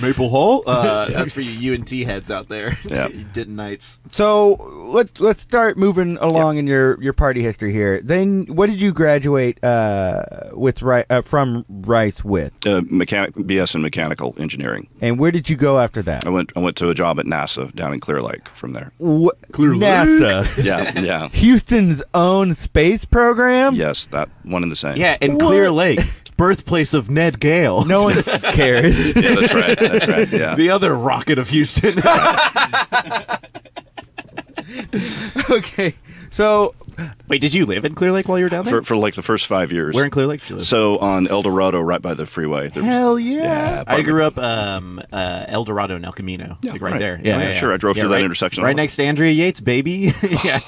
[0.00, 0.64] Maple Hall?
[0.66, 2.76] Uh, that's for you UNT heads out there.
[2.84, 3.08] Yeah.
[3.08, 4.00] You Denton Knights.
[4.10, 4.54] So
[4.92, 8.00] let's let's start moving along in your, your party history here.
[8.02, 13.74] Then, what did you graduate uh, with Ri- uh, from Rice with, Uh, mechanic BS
[13.74, 14.88] in mechanical engineering.
[15.00, 16.26] and where did you go after that?
[16.26, 18.92] I went I went to a job at NASA down in Clear Lake from there.
[19.00, 20.08] Wh- Clear Lake?
[20.08, 21.28] NASA, Yeah, yeah.
[21.28, 23.74] Houston's own space program.
[23.74, 24.91] Yes, that one in the same.
[24.96, 26.00] Yeah, and Clear Lake,
[26.36, 27.84] birthplace of Ned Gale.
[27.84, 29.14] No one cares.
[29.14, 29.78] Yeah, that's right.
[29.78, 30.28] That's right.
[30.28, 30.54] Yeah.
[30.54, 31.98] The other rocket of Houston.
[35.50, 35.94] okay,
[36.32, 36.74] so
[37.28, 38.82] Wait, did you live in Clear Lake while you were down there?
[38.82, 39.94] For, for like the first five years.
[39.94, 40.64] Where in Clear Lake did you live?
[40.66, 42.68] So on El Dorado, right by the freeway.
[42.68, 43.42] There was- Hell yeah!
[43.42, 46.98] Yeah, I grew up um, uh, El Dorado and El Camino, Yeah, like right, right.
[46.98, 47.20] there.
[47.22, 47.72] Oh, yeah, sure.
[47.72, 50.12] I drove through that intersection right next to Andrea Yates, baby.
[50.44, 50.60] yeah,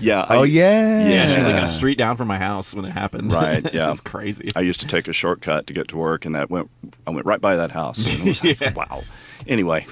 [0.00, 0.26] yeah.
[0.28, 1.28] oh yeah, yeah.
[1.30, 3.32] She was like a street down from my house when it happened.
[3.32, 3.90] Right, yeah.
[3.90, 4.50] it's crazy.
[4.56, 6.70] I used to take a shortcut to get to work, and that went.
[7.06, 7.98] I went right by that house.
[8.06, 9.02] And it was like, Wow.
[9.46, 9.86] Anyway,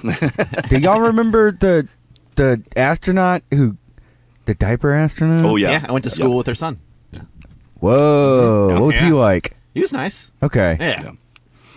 [0.69, 1.87] Do y'all remember the
[2.35, 3.75] the astronaut who,
[4.45, 5.45] the diaper astronaut?
[5.45, 5.71] oh yeah.
[5.71, 6.79] yeah, I went to school with her son.
[7.75, 9.13] Whoa, what was he Yeah.
[9.13, 9.57] like?
[9.73, 10.31] He was nice.
[10.43, 10.77] Okay.
[10.79, 11.01] Yeah.
[11.01, 11.11] Yeah.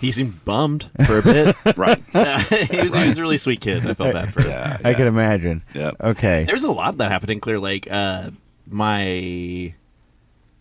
[0.00, 1.22] He seemed bummed for a
[1.64, 1.76] bit.
[1.76, 1.98] Right.
[2.12, 3.86] he, was, he was a really sweet kid.
[3.86, 4.50] I felt bad for him.
[4.50, 4.78] Yeah.
[4.84, 4.96] I yeah.
[4.96, 5.62] can imagine.
[5.72, 5.92] Yeah.
[6.00, 6.44] Okay.
[6.44, 7.90] There's a lot that happened in Clear Lake.
[7.90, 8.30] Uh,
[8.68, 9.74] my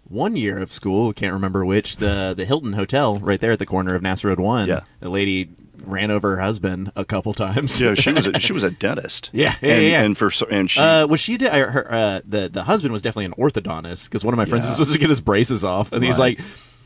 [0.08, 3.66] one year of school, can't remember which, the the Hilton Hotel right there at the
[3.66, 4.68] corner of NASA Road One.
[4.70, 4.82] Yeah.
[5.02, 5.50] the lady
[5.86, 7.80] ran over her husband a couple times.
[7.80, 9.30] Yeah, she was a, she was a dentist.
[9.34, 10.02] Yeah, yeah, and, yeah.
[10.02, 11.38] And for and she Uh, was she?
[11.38, 14.46] Did, uh, her uh, the the husband was definitely an orthodontist because one of my
[14.46, 14.72] friends Yeah.
[14.72, 16.40] was supposed to get his braces off, and he's like,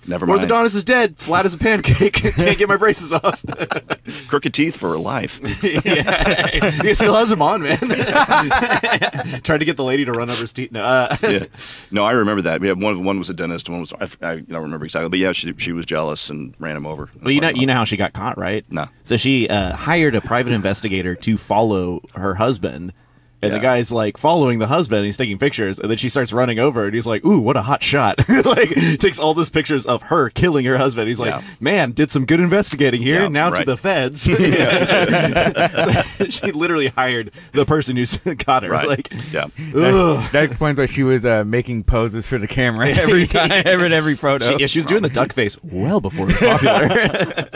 [0.07, 0.41] never mind.
[0.41, 2.13] "Orthodontist is dead, flat as a pancake.
[2.35, 3.43] Can't get my braces off."
[4.27, 5.39] Crooked teeth for life.
[5.63, 6.47] yeah,
[6.81, 7.77] he still has them on, man.
[7.79, 10.71] Tried to get the lady to run over his teeth.
[10.71, 11.45] No, uh, yeah.
[11.91, 12.61] No, I remember that.
[12.61, 13.03] We had one.
[13.03, 13.69] One was a dentist.
[13.69, 16.75] One was I, I don't remember exactly, but yeah, she she was jealous and ran
[16.75, 17.09] him over.
[17.21, 18.65] Well, you know, you know how she got caught, right?
[18.71, 18.87] No.
[19.03, 22.93] So she uh, hired a private investigator to follow her husband,
[23.41, 24.97] and the guy's like following the husband.
[24.99, 27.55] And he's taking pictures, and then she starts running over, and he's like, "Ooh, what
[27.55, 28.69] a hot shot!" like
[28.99, 31.07] takes all those pictures of her killing her husband.
[31.07, 31.41] He's like, Yeah.
[31.59, 33.21] "Man, did some good investigating here.
[33.23, 34.27] Yeah, now to the feds."
[36.17, 38.69] So she literally hired the person who got her.
[38.69, 38.87] Right.
[38.87, 39.47] Like, yeah.
[39.73, 43.93] That, that explains why she was uh, making poses for the camera every time, every
[43.93, 44.45] every photo.
[44.47, 47.49] she, yeah, she was doing the duck face well before it was popular.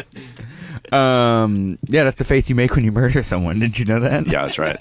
[0.91, 3.59] Um, yeah, that's the face you make when you murder someone.
[3.59, 4.27] Did you know that?
[4.27, 4.79] Yeah, that's right.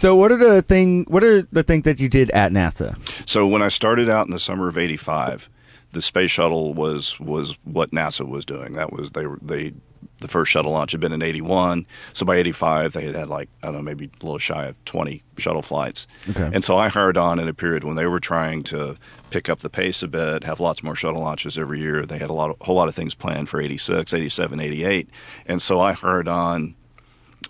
[0.00, 1.04] So, what are the thing?
[1.08, 2.96] What are the things that you did at NASA?
[3.28, 5.48] So when I started out in the summer of '85,
[5.92, 8.74] the space shuttle was was what NASA was doing.
[8.74, 9.72] That was they were they
[10.18, 11.86] the first shuttle launch had been in '81.
[12.12, 14.84] So by '85, they had had like I don't know maybe a little shy of
[14.84, 16.06] 20 shuttle flights.
[16.30, 16.50] Okay.
[16.52, 18.96] And so I hired on in a period when they were trying to
[19.30, 22.04] pick up the pace a bit, have lots more shuttle launches every year.
[22.06, 25.08] They had a lot of, whole lot of things planned for '86, '87, '88,
[25.46, 26.74] and so I hired on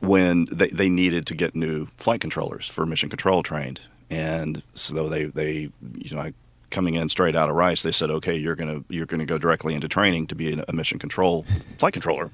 [0.06, 3.80] when they, they needed to get new flight controllers for mission control trained.
[4.10, 6.34] And so they, they you know, I,
[6.74, 9.72] coming in straight out of Rice, they said, okay, you're gonna you're gonna go directly
[9.74, 11.46] into training to be a mission control
[11.78, 12.30] flight controller,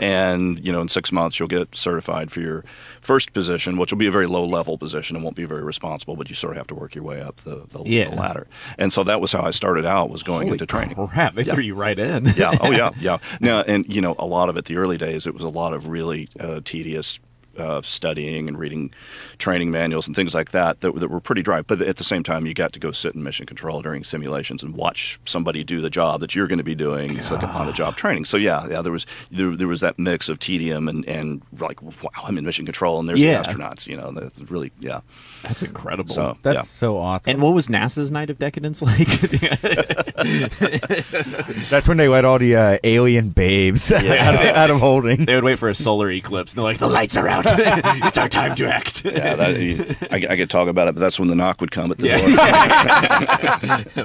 [0.00, 2.64] and you know, in six months you'll get certified for your
[3.00, 6.16] first position, which will be a very low level position and won't be very responsible,
[6.16, 8.10] but you sort of have to work your way up the, the, Yeah.
[8.10, 8.46] the ladder.
[8.78, 10.96] And so that was how I started out was going Holy into training.
[11.08, 11.34] crap!
[11.34, 11.54] They Yeah.
[11.54, 12.26] threw you right in.
[12.36, 12.56] yeah.
[12.60, 12.90] Oh, yeah.
[13.00, 13.18] Yeah.
[13.40, 15.72] Now, and you know, a lot of it, the early days, it was a lot
[15.72, 17.20] of really uh, tedious
[17.58, 18.90] uh, studying and reading
[19.38, 21.62] training manuals and things like that, that that were pretty dry.
[21.62, 24.62] But at the same time, you got to go sit in mission control during simulations
[24.62, 27.16] and watch somebody do the job that you're going to be doing.
[27.18, 28.24] It's like on the job training.
[28.24, 31.82] So yeah, yeah, there was there, there was that mix of tedium and and like
[31.82, 33.42] wow, I'm in mission control and there's Yeah.
[33.42, 33.86] the astronauts.
[33.86, 35.00] You know, that's really yeah.
[35.42, 36.14] That's incredible.
[36.14, 36.62] So That's yeah.
[36.62, 37.30] so awesome.
[37.30, 39.06] And what was NASA's Night of Decadence like?
[41.70, 45.24] that's when they let all the uh, alien babes out, of, out of holding.
[45.24, 47.45] they would wait for a solar eclipse, and they're like, "The lights are out."
[48.06, 49.04] it's our time to act.
[49.04, 51.90] Yeah, that, I, I could talk about it, but that's when the knock would come
[51.90, 52.08] at the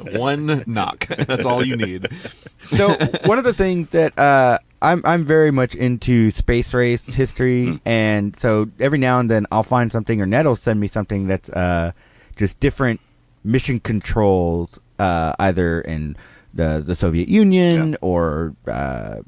[0.01, 0.11] door.
[0.19, 1.07] One knock.
[1.07, 2.07] That's all you need.
[2.73, 7.67] so one of the things that uh, I'm I'm very much into space race history,
[7.67, 7.75] Hmm.
[7.85, 11.27] and so every now and then I'll find something, or Ned will send me something
[11.27, 11.91] that's uh,
[12.35, 12.99] just different
[13.43, 16.15] mission controls, uh, either in
[16.53, 17.97] the the Soviet Union Yeah.
[18.01, 19.21] or uh,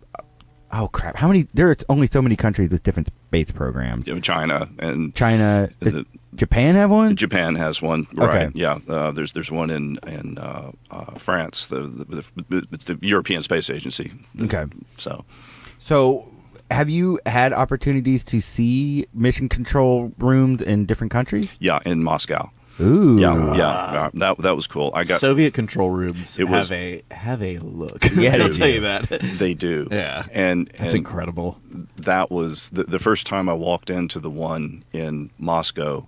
[0.73, 1.47] oh crap, how many?
[1.53, 4.05] There are only so many countries with different space programs.
[4.07, 6.05] You know, China and China, The-
[6.35, 7.15] Japan have one?
[7.15, 8.45] Japan has one, Okay.
[8.45, 8.51] right?
[8.55, 12.97] Yeah, uh, there's there's one in in uh, uh, France, the, the, the it's the
[13.01, 14.11] European Space Agency.
[14.41, 14.65] Okay.
[14.97, 15.23] So
[15.79, 16.31] So,
[16.71, 21.49] have you had opportunities to see mission control rooms in different countries?
[21.59, 22.49] yeah, in Moscow.
[22.79, 24.91] Ooh, Yeah, yeah, yeah, that that was cool.
[24.95, 28.03] I got Soviet control rooms It was- have a have a look.
[28.15, 29.07] Yeah, I'll tell you that.
[29.37, 29.87] they do.
[29.91, 30.25] Yeah.
[30.31, 31.59] and That's and incredible.
[31.97, 36.07] That was the, the first time I walked into the one in Moscow.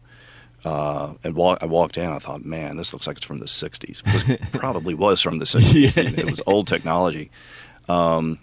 [0.63, 2.09] Uh, and wa- I walked in.
[2.09, 4.01] I thought, man, this looks like it's from the '60s.
[4.03, 5.95] It was- probably was from the '60s.
[5.95, 6.19] Yeah.
[6.19, 7.29] It was old technology.
[7.87, 8.39] Um,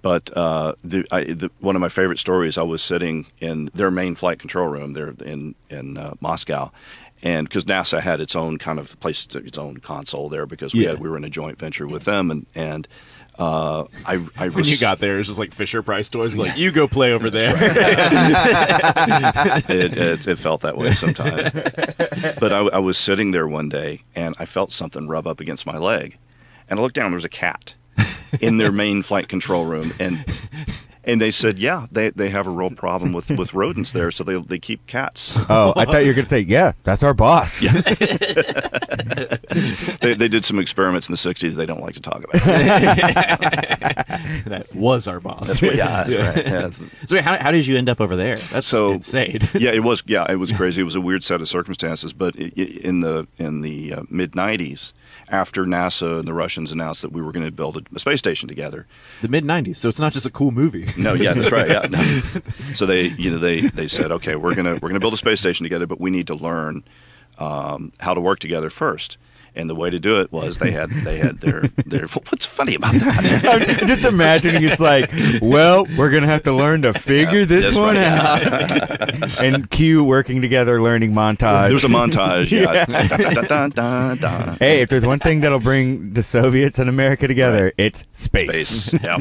[0.00, 3.90] but uh, the, I, the, one of my favorite stories, I was sitting in their
[3.90, 6.72] main flight control room there in in uh, Moscow,
[7.22, 10.84] and because NASA had its own kind of place, its own console there because we
[10.84, 10.90] Yeah.
[10.90, 12.88] had, we were in a joint venture with them, and and
[13.38, 16.34] uh, I, I When you got there, it was just like Fisher Price toys.
[16.34, 17.54] Like you go play over there.
[19.68, 21.50] it, it, it felt that way sometimes.
[22.38, 25.64] but I, I was sitting there one day and I felt something rub up against
[25.66, 26.18] my leg,
[26.68, 27.10] and I looked down.
[27.12, 27.74] There was a cat
[28.40, 30.24] in their main flight control room, and
[31.04, 34.24] and they said, yeah, they, they have a real problem with, with rodents there, so
[34.24, 35.36] they they keep cats.
[35.48, 37.62] Oh, I thought you were going to say, yeah, that's our boss.
[40.00, 41.52] they, they did some experiments in the '60s.
[41.54, 42.40] They don't like to talk about.
[44.46, 45.48] that was our boss.
[45.48, 46.46] That's what, yeah, that's right.
[46.46, 46.70] Yeah,
[47.06, 48.36] So wait, how, how did you end up over there?
[48.36, 49.40] That's So- insane.
[49.54, 50.02] yeah, it was.
[50.06, 50.80] Yeah, it was crazy.
[50.82, 52.12] It was a weird set of circumstances.
[52.12, 54.92] But i i in the in the uh, mid '90s,
[55.28, 58.18] after NASA and the Russians announced that we were going to build a, a space
[58.18, 58.86] station together,
[59.22, 59.76] the mid '90s.
[59.76, 60.88] So it's not just a cool movie.
[60.96, 61.68] no, yeah, that's right.
[61.70, 61.86] Yeah.
[61.90, 62.00] no.
[62.74, 65.40] So they, you know, they they said, okay, we're gonna we're gonna build a space
[65.40, 66.84] station together, but we need to learn
[67.38, 69.16] um, how to work together first.
[69.54, 72.06] And the way to do it was they had they had their their.
[72.06, 73.44] What's funny about that?
[73.44, 75.10] I'm just imagining it's like,
[75.42, 78.06] well, we're going to have to learn to figure this one right.
[78.06, 79.40] out.
[79.40, 81.66] and cue working together learning montage.
[81.66, 82.50] There was a montage.
[82.50, 82.86] Yeah.
[83.10, 84.54] Da, da, da, da, da.
[84.54, 88.68] hey, if there's one thing that'll bring the Soviets and America together, it's space.
[88.68, 89.02] space.
[89.02, 89.18] yeah.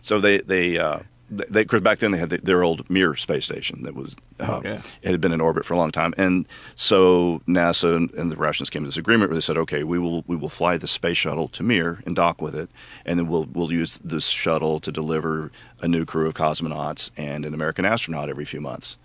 [0.00, 1.00] So they they uh,
[1.36, 4.46] they because back then they had the, their old Mir space station that was uh,
[4.48, 4.82] Oh, yeah.
[5.02, 8.36] it had been in orbit for a long time, and so NASA and, and the
[8.36, 10.86] Russians came to this agreement where they said, okay, we will we will fly the
[10.86, 12.70] space shuttle to Mir and dock with it,
[13.06, 15.50] and then we'll we'll use this shuttle to deliver
[15.82, 18.96] a new crew of cosmonauts and an American astronaut every few months.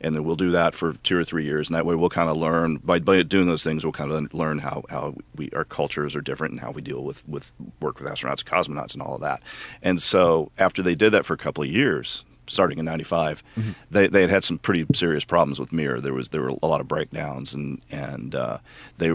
[0.00, 2.30] And then we'll do that for two or three years, and that way we'll kind
[2.30, 3.84] of learn by, by doing those things.
[3.84, 7.02] We'll kind of learn how, how we our cultures are different and how we deal
[7.02, 9.42] with with work with astronauts, cosmonauts, and all of that.
[9.82, 13.42] And so after they did that for a couple of years, starting in '95,
[13.90, 16.00] they they had had some pretty serious problems with Mir.
[16.00, 18.58] There was there were a lot of breakdowns, and and uh,
[18.98, 19.10] they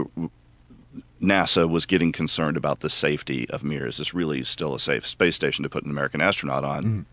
[1.22, 3.86] NASA was getting concerned about the safety of Mir.
[3.86, 6.84] Is this really still a safe space station to put an American astronaut on?
[6.84, 7.04] Mm.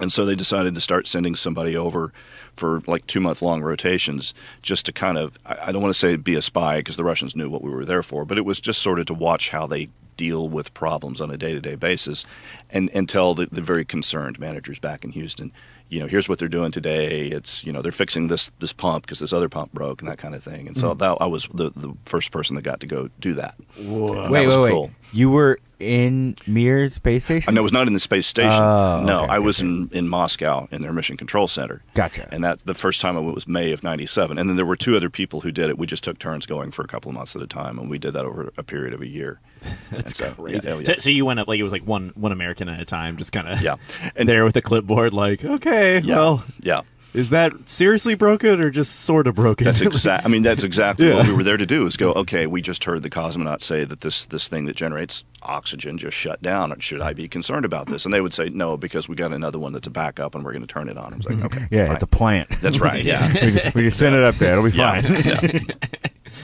[0.00, 2.12] And so they decided to start sending somebody over
[2.54, 5.98] for like two month long rotations just to kind of, I I don't want to
[5.98, 8.44] say be a spy because the Russians knew what we were there for, but it
[8.44, 11.60] was just sort of to watch how they deal with problems on a day to
[11.60, 12.24] day basis
[12.70, 15.50] and, and tell the, the very concerned managers back in Houston,
[15.90, 17.26] you know, here's what they're doing today.
[17.26, 20.18] It's, you know, they're fixing this, this pump because this other pump broke and that
[20.18, 20.68] kind of thing.
[20.68, 20.98] And so hmm.
[20.98, 23.56] that, I was the, the first person that got to go do that.
[23.76, 24.30] Whoa.
[24.30, 24.70] Wait, that was wait, wait.
[24.70, 24.90] cool.
[25.12, 27.56] You were in Mir space station?
[27.56, 28.62] I it was not in the space station.
[28.62, 29.68] Oh, no, okay, I was okay.
[29.68, 31.82] in, in Moscow in their mission control center.
[31.94, 32.28] Gotcha.
[32.30, 34.76] And that the first time I went was May of '97, and then there were
[34.76, 35.78] two other people who did it.
[35.78, 37.98] We just took turns going for a couple of months at a time, and we
[37.98, 39.40] did that over a period of a year.
[39.90, 40.68] That's so, crazy.
[40.68, 40.94] Oh, yeah, yeah.
[40.94, 43.16] So, so you went up like it was like one one American at a time,
[43.16, 43.76] just kind of Yeah.
[44.02, 46.82] and And- there with a clipboard, like okay, Yeah, well, yeah.
[47.14, 49.64] is that seriously broken or just sort of broken?
[49.64, 50.24] That's exact.
[50.24, 51.16] I mean, that's exactly Yeah.
[51.16, 51.86] what we were there to do.
[51.86, 52.12] Is go.
[52.12, 56.16] Okay, we just heard the cosmonauts say that this this thing that generates oxygen just
[56.16, 56.78] shut down.
[56.80, 58.04] Should I be concerned about this?
[58.04, 60.52] And they would say no because we got another one that's a backup, and we're
[60.52, 61.14] going to turn it on.
[61.14, 61.94] I was like, okay, yeah, fine.
[61.94, 62.48] at the plant.
[62.60, 63.02] that's right.
[63.02, 63.26] Yeah.
[63.44, 64.52] we, just, we just send it up there.
[64.52, 65.00] It'll be Yeah.
[65.00, 65.16] fine.
[65.24, 65.60] yeah.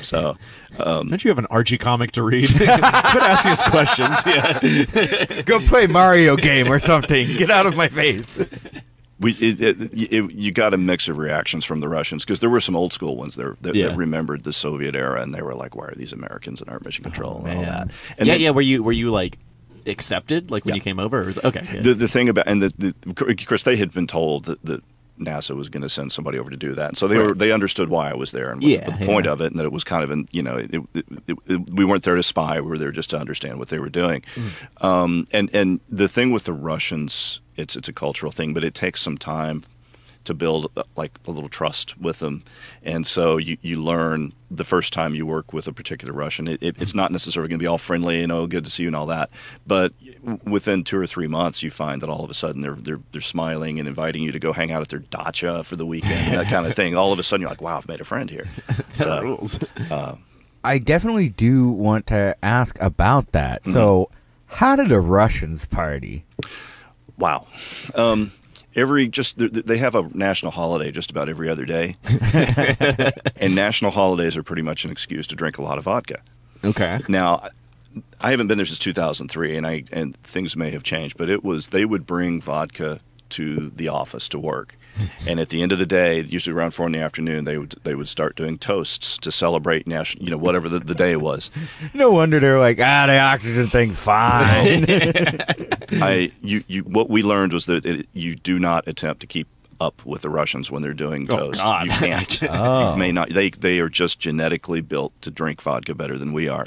[0.02, 0.36] So,
[0.78, 2.48] um, Don't you have an Archie comic to read?
[2.48, 4.18] Quit asking us questions.
[4.26, 5.42] Yeah.
[5.42, 7.26] Go play Mario game or something.
[7.36, 8.26] Get out of my face.
[9.18, 12.50] We it, it, it, you got a mix of reactions from the Russians because there
[12.50, 13.88] were some old school ones there that, Yeah.
[13.88, 16.80] that remembered the Soviet era and they were like, "Why are these Americans in our
[16.84, 18.50] mission oh, control and all that?" And yeah, then yeah.
[18.50, 19.38] Were you were you like
[19.86, 20.76] accepted like when Yeah.
[20.76, 21.22] you came over?
[21.22, 21.64] Or was, okay.
[21.70, 21.84] good.
[21.84, 24.82] The the thing about and the, the Chris, they had been told that, that
[25.18, 26.88] NASA was going to send somebody over to do that.
[26.88, 27.26] And so they Right.
[27.28, 29.32] were they understood why I was there and Yeah, the point yeah.
[29.32, 30.82] of it, and that it was kind of an you know it, it,
[31.26, 32.60] it, it- we weren't there to spy.
[32.60, 34.22] We were there just to understand what they were doing.
[34.34, 34.84] Mm.
[34.84, 38.74] Um, and and the thing with the Russians, it's it's a cultural thing, but it
[38.74, 39.62] takes some time
[40.26, 42.42] to build uh, like a little trust with them.
[42.82, 46.62] And so you, you learn the first time you work with a particular Russian, it,
[46.62, 48.88] it, it's not necessarily going to be all friendly, you know, good to see you
[48.88, 49.30] and all that.
[49.66, 49.92] But
[50.44, 53.20] within two or three months, you find that all of a sudden they're, they're, they're
[53.20, 56.46] smiling and inviting you to go hang out at their dacha for the weekend, that
[56.46, 56.96] kind of thing.
[56.96, 58.46] All of a sudden you're like, wow, I've made a friend here.
[58.96, 59.58] So, rules.
[60.64, 63.62] I definitely do want to ask about that.
[63.62, 63.74] Mm-hmm.
[63.74, 64.10] So,
[64.46, 66.24] how did the Russians party?
[67.18, 67.46] wow.
[67.94, 68.32] Um,
[68.76, 71.96] every just th- th- they have a national holiday just about every other day,
[73.36, 76.20] and national holidays are pretty much an excuse to drink a lot of vodka.
[76.62, 77.00] Okay.
[77.08, 77.48] Now,
[78.20, 81.42] I haven't been there since 2003, and I and things may have changed, but it
[81.42, 84.78] was they would bring vodka to the office to work,
[85.28, 87.74] and at the end of the day, usually around four in the afternoon, they would
[87.84, 91.50] they would start doing toasts to celebrate national, you know, whatever the, the day was.
[91.94, 94.84] No wonder they're like, ah, the oxygen thing, fine.
[96.02, 99.48] I you you what we learned was that it, you do not attempt to keep
[99.80, 101.60] up with the Russians when they're doing Oh, toast.
[101.60, 101.86] God.
[101.86, 102.42] You can't.
[102.50, 102.92] Oh.
[102.92, 103.30] You may not.
[103.30, 106.66] They they are just genetically built to drink vodka better than we are,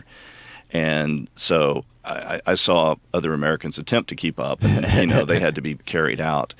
[0.71, 5.25] and so I, I I saw other Americans attempt to keep up, and you know
[5.25, 6.53] they had to be carried out.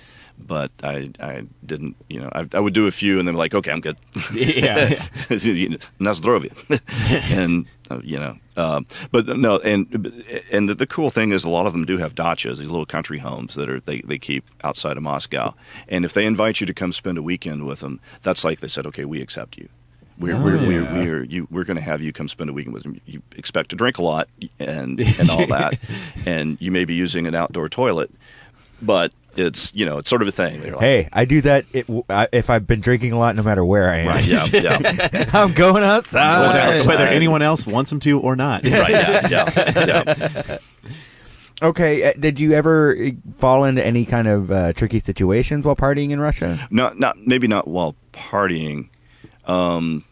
[0.45, 3.39] But I, I didn't, you know, I, I would do a few and then be
[3.39, 3.97] like, okay, I'm good.
[4.34, 5.06] Yeah.
[5.99, 6.52] Na zdrowie.
[7.38, 10.13] and, uh, you know, uh, but no, and
[10.52, 12.86] and the, the cool thing is a lot of them do have dachas, these little
[12.86, 15.54] country homes that are they, they keep outside of Moscow.
[15.88, 18.67] And if they invite you to come spend a weekend with them, that's like they
[18.67, 19.69] said, okay, we accept you.
[20.17, 22.73] We're, Oh, we're, we're, we're, you, we're going to have you come spend a weekend
[22.73, 22.99] with them.
[23.06, 24.28] You expect to drink a lot
[24.60, 25.80] and, and all that.
[26.25, 28.12] and you may be using an outdoor toilet,
[28.82, 30.61] but it's, you know, it's sort of a thing.
[30.61, 33.63] Like, hey, I do that it, I, if I've been drinking a lot, no matter
[33.63, 34.07] where I am.
[34.07, 35.29] right, yeah, yeah.
[35.33, 36.53] I'm going outside.
[36.53, 36.87] Going outside.
[36.87, 38.63] Whether anyone else wants them to or not.
[38.63, 40.57] right, yeah, yeah, yeah.
[41.61, 45.75] Okay, uh, did you ever uh, fall into any kind of uh, tricky situations while
[45.75, 46.65] partying in Russia?
[46.71, 48.87] Not, not maybe not while partying.
[49.45, 50.05] Um,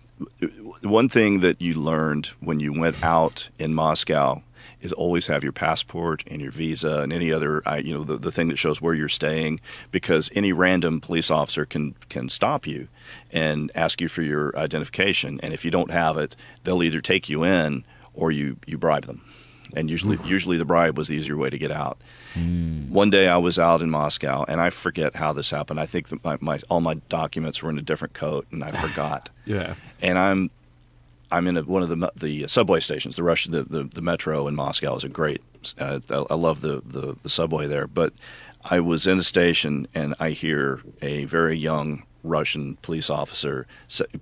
[0.83, 4.41] one thing that you learned when you went out in Moscow
[4.81, 8.31] is always have your passport and your visa and any other, you know, the, the
[8.31, 9.59] thing that shows where you're staying,
[9.91, 12.87] because any random police officer can can stop you
[13.31, 17.29] and ask you for your identification, and if you don't have it, they'll either take
[17.29, 19.21] you in or you you bribe them,
[19.73, 21.97] and usually usually the bribe was the easier way to get out.
[22.33, 22.91] Hmm.
[22.91, 25.79] One day I was out in Moscow, and I forget how this happened.
[25.79, 28.69] I think that my, my all my documents were in a different coat, and I
[28.69, 29.29] forgot.
[29.47, 29.75] Yeah.
[30.01, 30.49] And I'm
[31.31, 33.15] I'm in a, one of the the subway stations.
[33.15, 35.41] The Russian the, the, the metro in Moscow is a great.
[35.77, 38.13] Uh, I I love the, the the subway there, but
[38.63, 43.67] I was in a station and I hear a very young Russian police officer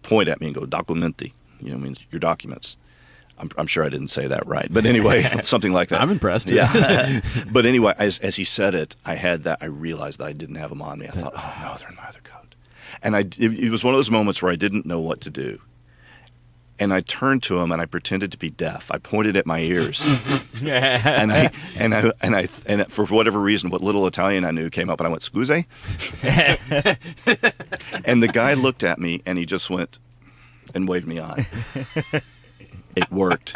[0.04, 2.78] point at me and go "documenty," you know, means your documents.
[3.38, 6.00] I'm, I'm sure I didn't say that right, but anyway, something like that.
[6.00, 6.48] I'm impressed.
[6.48, 7.20] Yeah.
[7.52, 9.58] but anyway, as, as he said it, I had that.
[9.60, 11.08] I realized that I didn't have them on me.
[11.08, 12.56] I thought, oh no, they're in my other coat.
[13.02, 15.30] And I, it, it was one of those moments where I didn't know what to
[15.30, 15.60] do.
[16.78, 18.92] And I turned to him and I pretended to be deaf.
[18.92, 20.02] I pointed at my ears,
[20.62, 24.70] and I and I and I and for whatever reason, what little Italian I knew
[24.70, 25.66] came up, and I went "Scusi,"
[28.06, 30.00] and the guy looked at me and he just went
[30.74, 31.46] and waved me on.
[32.96, 33.56] It worked.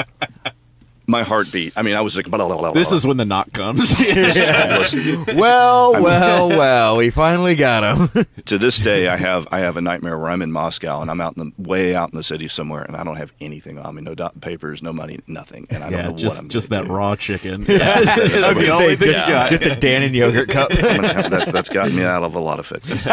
[1.09, 1.73] My heartbeat.
[1.75, 3.95] I mean, I was like, blah, blah, blah, This is when the knock comes.
[5.35, 8.27] well, well, well, we finally got him.
[8.45, 11.19] to this day, I have I have a nightmare where I'm in Moscow and I'm
[11.19, 13.95] out in the way out in the city somewhere, and I don't have anything on
[13.95, 16.49] me, no dot papers, no money, nothing, and I don't yeah, know just what I'm
[16.49, 16.93] just that do.
[16.93, 17.63] raw chicken.
[17.67, 19.49] That's That's the only thing you just, got.
[19.49, 20.71] just a Dannon yogurt cup.
[20.71, 23.03] Have- that's that's gotten me out of a lot of fixes.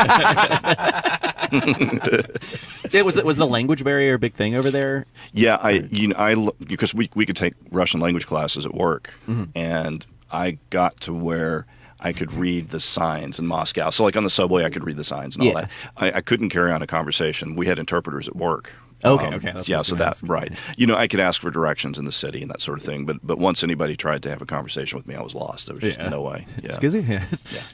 [2.92, 5.06] It was was the language barrier a big thing over there?
[5.32, 9.12] Yeah, I you know I because we we could take Russian language classes at work,
[9.28, 9.44] Mm-hmm.
[9.54, 11.66] and I got to where
[12.00, 13.90] I could read the signs in Moscow.
[13.90, 15.70] So like on the subway, I could read the signs and all that.
[15.96, 17.54] I, I couldn't carry on a conversation.
[17.56, 18.72] We had interpreters at work.
[19.04, 20.28] Okay, okay, that's yeah, so that ask.
[20.28, 20.52] right.
[20.78, 23.04] You know, I could ask for directions in the city and that sort of thing.
[23.04, 25.66] But but once anybody tried to have a conversation with me, I was lost.
[25.66, 26.08] There was just Yeah.
[26.08, 26.46] no way.
[26.62, 26.66] Yeah.
[26.68, 27.02] Excuse me.
[27.02, 27.24] Yeah.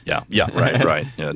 [0.05, 1.07] Yeah, yeah, right, right.
[1.17, 1.33] Yeah.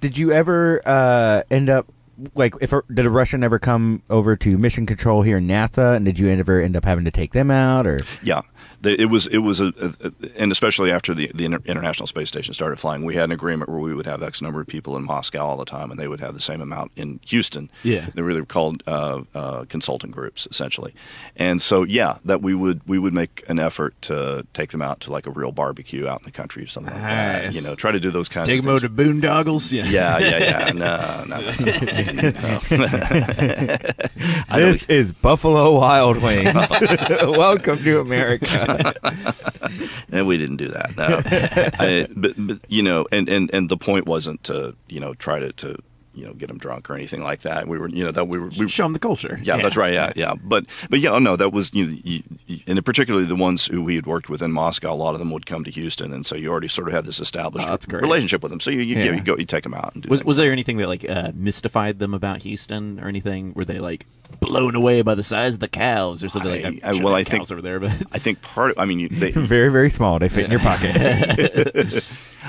[0.00, 1.86] Did you ever uh, end up
[2.34, 5.96] like if a, did a Russian ever come over to mission control here in NASA,
[5.96, 8.00] and did you ever end up having to take them out or?
[8.22, 8.42] Yeah,
[8.82, 12.54] it was it was a, a, and especially after the the Inter- international space station
[12.54, 15.04] started flying, we had an agreement where we would have X number of people in
[15.04, 17.70] Moscow all the time, and they would have the same amount in Houston.
[17.82, 18.06] Yeah.
[18.14, 20.94] they were called uh, uh, consulting groups essentially,
[21.36, 25.00] and so yeah, that we would we would make an effort to take them out
[25.00, 27.44] to like a real barbecue out in the country or something like that.
[27.44, 27.54] Nice.
[27.54, 28.80] You know, try to do those kinds Take of things.
[28.82, 29.14] Take them things.
[29.14, 29.72] over to boondoggles.
[29.72, 29.84] Yeah.
[29.84, 30.72] yeah, yeah, yeah.
[30.80, 31.50] No, no, no.
[34.50, 34.72] no.
[34.72, 36.54] This is Buffalo Wild Wings.
[36.54, 38.69] Welcome to America.
[40.12, 40.96] and we didn't do that.
[40.96, 41.20] No,
[41.78, 45.38] I, but, but you know, and, and and the point wasn't to you know try
[45.38, 45.76] to to
[46.14, 47.68] you know get them drunk or anything like that.
[47.68, 49.40] We were you know that we were we Show them the culture.
[49.42, 49.92] Yeah, that's right.
[49.92, 50.34] Yeah, yeah.
[50.42, 53.82] But but yeah, no, that was you, know, you, you and particularly the ones who
[53.82, 54.92] we had worked with in Moscow.
[54.92, 57.04] A lot of them would come to Houston, and so you already sort of had
[57.06, 58.02] this established Oh, that's great.
[58.02, 58.60] relationship with them.
[58.60, 59.12] So you you, Yeah.
[59.12, 61.32] you go you take them out and do Was was there anything that like uh,
[61.34, 63.52] mystified them about Houston or anything?
[63.54, 64.06] Were they like
[64.40, 66.86] blown away by the size of the cows or something like that?
[66.96, 68.72] I- well, I think- cows over there, but I think part.
[68.72, 70.18] Of, I mean, you, they, Very, very small.
[70.18, 70.94] They fit in your pocket.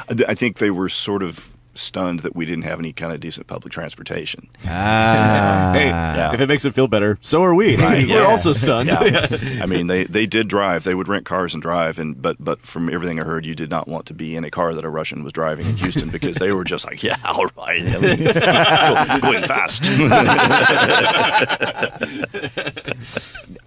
[0.27, 3.47] I think they were sort of stunned that we didn't have any kind of decent
[3.47, 4.49] public transportation.
[4.67, 5.73] ah.
[5.77, 6.33] hey, Yeah.
[6.33, 7.75] if it makes it feel better, so are we.
[7.77, 8.25] Right, We're yeah.
[8.27, 8.89] also stunned.
[8.89, 9.27] Yeah.
[9.61, 10.83] I mean, they, they did drive.
[10.83, 13.69] They would rent cars and drive, and but but from everything I heard, you did
[13.69, 16.35] not want to be in a car that a Russian was driving in Houston because
[16.37, 19.83] they were just like, yeah, all right, I mean, go- going fast.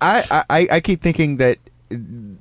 [0.00, 1.58] I, I, I keep thinking that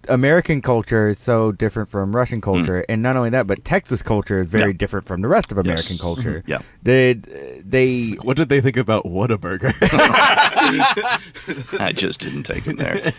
[0.09, 2.43] American culture is so different from Russian hmm.
[2.43, 4.77] culture, and not only that, but Texas culture is very Yeah.
[4.77, 6.01] different from the rest of American Yes.
[6.01, 6.39] culture.
[6.39, 6.51] Mm-hmm.
[6.51, 6.59] Yeah.
[6.81, 9.73] They, they What did they think about Whataburger?
[11.79, 13.13] I just didn't take him there.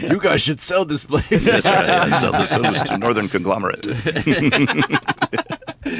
[0.00, 1.46] you guys should sell this place.
[1.50, 1.90] That's right.
[2.12, 3.86] I sold this- sold this to Northern Conglomerate.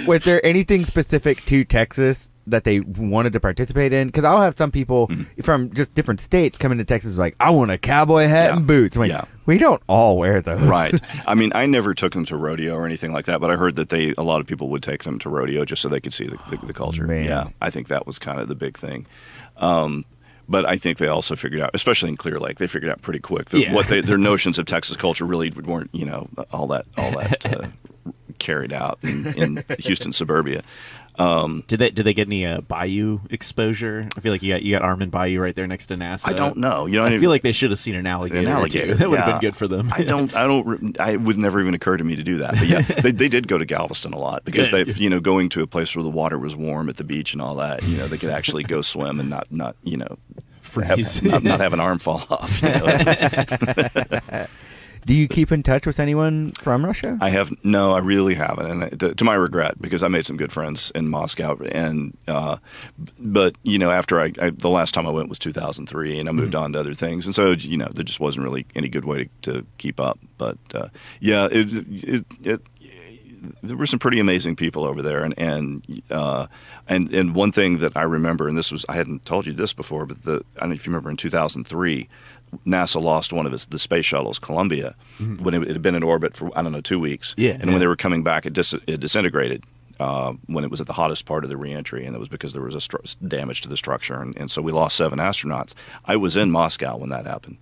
[0.07, 4.09] was there anything specific to Texas that they wanted to participate in?
[4.09, 5.43] Because I'll have some people Mm-hmm.
[5.43, 8.57] from just different states come into Texas like, I want a cowboy hat Yeah.
[8.57, 8.97] and boots.
[8.97, 9.25] I'm like, Yeah.
[9.47, 10.61] we don't all wear those.
[10.63, 10.93] right.
[11.27, 13.77] I mean, I never took them to rodeo or anything like that, but I heard
[13.77, 16.13] that they a lot of people would take them to rodeo just so they could
[16.13, 17.07] see the, the, the culture.
[17.07, 17.27] Man.
[17.27, 19.07] Yeah, I think that was kind of the big thing.
[19.57, 20.05] Um,
[20.49, 23.21] but I think they also figured out, especially in Clear Lake, they figured out pretty
[23.21, 23.73] quick that Yeah.
[23.73, 27.47] what they, their notions of Texas culture really weren't, you know, all that all that
[27.47, 27.69] uh,
[28.39, 30.63] carried out in, in Houston suburbia.
[31.17, 34.09] Did they did they get any uh, Bayou exposure?
[34.17, 36.29] I feel like you got you got Armand Bayou right there next to NASA.
[36.29, 36.87] I don't know.
[36.87, 38.41] You know, I feel like they should have seen an alligator.
[38.41, 38.95] An alligator.
[39.03, 39.93] That would have been good for them.
[39.93, 40.35] I don't.
[40.37, 40.99] I don't.
[41.01, 42.55] I would never even occur to me to do that.
[42.55, 45.49] But yeah, they, they did go to Galveston a lot because they, you know, going
[45.51, 47.83] to a place where the water was warm at the beach and all that.
[47.83, 50.19] You know, they could actually go swim and not, not, you know,
[50.61, 51.17] Freeze.
[51.17, 52.63] have, not, not have an arm fall off.
[52.63, 54.47] you know.
[55.05, 57.19] Do you keep in touch with anyone from Russia?
[57.21, 60.27] I have no, I really haven't, and I- to, to my regret, because I made
[60.27, 62.59] some good friends in Moscow, and uh,
[63.19, 66.33] but you know, after I, I the last time I went was 2003, and I
[66.33, 69.05] moved on to other things, and so you know, there just wasn't really any good
[69.05, 70.19] way to, to keep up.
[70.39, 70.89] But uh,
[71.21, 71.73] yeah, it,
[72.05, 72.63] it, it
[73.61, 76.47] there were some pretty amazing people over there, and and uh,
[76.87, 79.73] and and one thing that I remember, and this was I hadn't told you this
[79.73, 82.09] before, but the I don't know if you remember in 2003,
[82.67, 84.95] NASA lost one of its the space shuttles, Columbia,
[85.41, 87.65] when it, it had been in orbit for I don't know two weeks, Yeah, and
[87.65, 87.71] yeah.
[87.71, 89.65] when they were coming back, it, dis- it disintegrated.
[90.01, 92.53] Uh, when it was at the hottest part of the reentry, and it was because
[92.53, 95.75] there was a stru- damage to the structure, and, and so we lost seven astronauts.
[96.07, 97.59] I was in Moscow when that happened,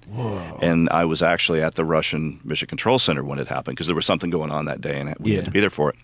[0.63, 3.97] and I was actually at the Russian Mission Control Center when it happened because there
[3.97, 5.37] was something going on that day, and we Yeah.
[5.39, 5.97] had to be there for it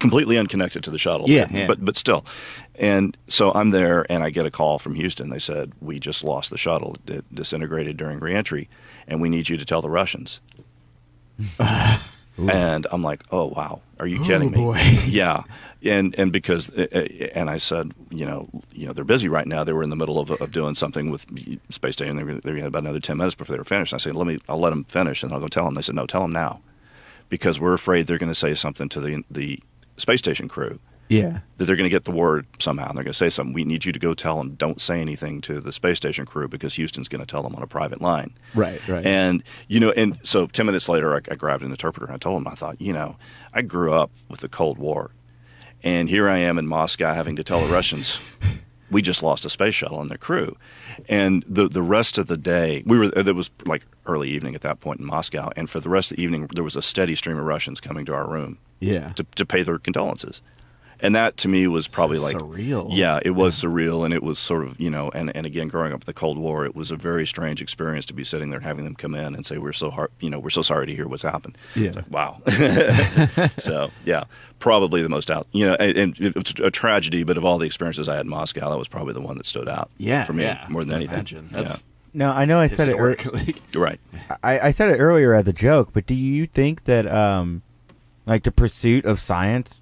[0.00, 1.28] completely unconnected to the shuttle.
[1.28, 1.66] Yeah, yeah.
[1.66, 2.24] but but still.
[2.80, 5.28] And so I'm there, and I get a call from Houston.
[5.28, 6.96] They said we just lost the shuttle.
[7.06, 8.70] It disintegrated during reentry,
[9.06, 10.40] and we need you to tell the Russians.
[11.58, 14.56] and I'm like, oh wow, are you kidding me?
[14.56, 14.78] boy.
[15.06, 15.42] yeah,
[15.82, 17.00] and and because uh, uh,
[17.34, 19.62] and I said, you know, you know, they're busy right now.
[19.62, 21.26] They were in the middle of, of doing something with
[21.68, 22.16] space station.
[22.16, 23.92] They, were, they had about another ten minutes before they were finished.
[23.92, 25.74] And I said, let me, I'll let them finish, and I'll go tell them.
[25.74, 26.62] They said, no, tell them now,
[27.28, 29.60] because we're afraid they're going to say something to the the
[29.98, 30.78] space station crew
[31.10, 31.40] yeah.
[31.58, 32.88] that they're going to get the word somehow.
[32.88, 33.52] And they're going to say something.
[33.52, 34.54] We need you to go tell them.
[34.54, 37.62] Don't say anything to the space station crew because Houston's going to tell them on
[37.62, 38.32] a private line.
[38.54, 39.04] Right, right.
[39.04, 42.18] And you know, and so ten minutes later, I, I grabbed an interpreter and I
[42.18, 42.48] told him.
[42.48, 43.16] I thought, you know,
[43.52, 45.10] I grew up with the Cold War,
[45.82, 48.20] and here I am in Moscow having to tell the Russians.
[48.90, 50.56] We just lost a space shuttle and their crew,
[51.08, 53.12] and the the rest of the day we were.
[53.16, 56.10] Uh, there was like early evening at that point in Moscow, and for the rest
[56.10, 59.10] of the evening there was a steady stream of Russians coming to our room Yeah.
[59.10, 60.42] to, to pay their condolences.
[61.02, 62.88] And that to me was probably So like surreal.
[62.90, 65.92] Yeah, it was surreal, and it was sort of you know, and, and again, growing
[65.92, 68.58] up in the Cold War, it was a very strange experience to be sitting there
[68.58, 70.86] and having them come in and say, "We're so hard, you know, we're so sorry
[70.86, 71.86] to hear what's happened." Yeah.
[71.88, 72.40] It's like, wow.
[73.58, 74.24] so yeah,
[74.58, 77.58] probably the most out, you know, and, and it was a tragedy, but of all
[77.58, 79.90] the experiences I had in Moscow, that was probably the one that stood out.
[79.98, 80.66] Yeah, for me yeah.
[80.68, 81.14] more than I anything.
[81.14, 81.48] Imagine.
[81.52, 82.96] That's Now I know I said it.
[82.96, 83.16] ear-
[83.74, 84.00] Right.
[84.42, 87.62] I, I said it earlier as a joke, but do you think that um,
[88.26, 89.79] like the pursuit of science,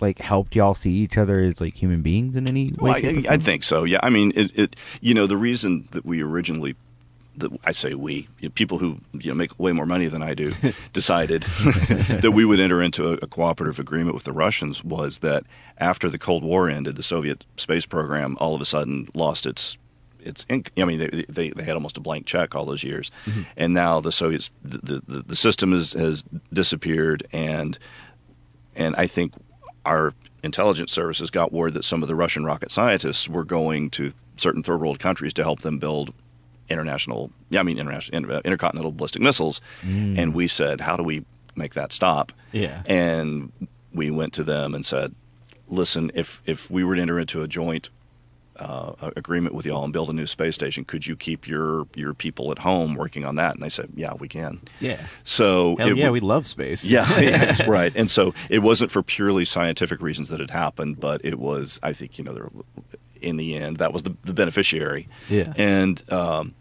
[0.00, 2.76] like helped y'all see each other as like human beings in any way?
[2.78, 3.84] Well, shape, I, I think so.
[3.84, 4.00] Yeah.
[4.02, 4.76] I mean, it, it.
[5.00, 6.76] You know, the reason that we originally,
[7.36, 10.22] that I say we, you know, people who you know make way more money than
[10.22, 10.52] I do,
[10.92, 11.42] decided
[12.22, 15.44] that we would enter into a, a cooperative agreement with the Russians was that
[15.78, 19.78] after the Cold War ended, the Soviet space program all of a sudden lost its.
[20.20, 23.12] Its inc- I mean, they, they they had almost a blank check all those years,
[23.26, 23.42] mm-hmm.
[23.56, 27.78] and now the Soviets the, the, the system is, has disappeared, and
[28.76, 29.32] and I think
[29.86, 30.12] our
[30.42, 34.62] intelligence services got word that some of the Russian rocket scientists were going to certain
[34.62, 36.12] third world countries to help them build
[36.68, 40.18] international, yeah, I mean international, uh, intercontinental ballistic missiles, mm.
[40.18, 41.24] and we said, how do we
[41.54, 42.32] make that stop?
[42.52, 42.82] Yeah.
[42.86, 43.52] and
[43.92, 45.14] we went to them and said,
[45.68, 47.90] listen, if if we were to enter into a joint
[48.58, 52.14] uh, agreement with y'all and build a new space station, could you keep your your
[52.14, 53.54] people at home working on that?
[53.54, 54.60] And they said, yeah, we can.
[54.80, 55.00] yeah.
[55.24, 56.84] So Hell it yeah, we love space.
[56.84, 57.92] yeah, yeah, right.
[57.94, 61.92] And so it wasn't for purely scientific reasons that it happened, but it was, I
[61.92, 62.50] think, you know, there,
[63.20, 65.08] in the end, that was the, the beneficiary.
[65.28, 65.52] Yeah.
[65.56, 66.54] And um,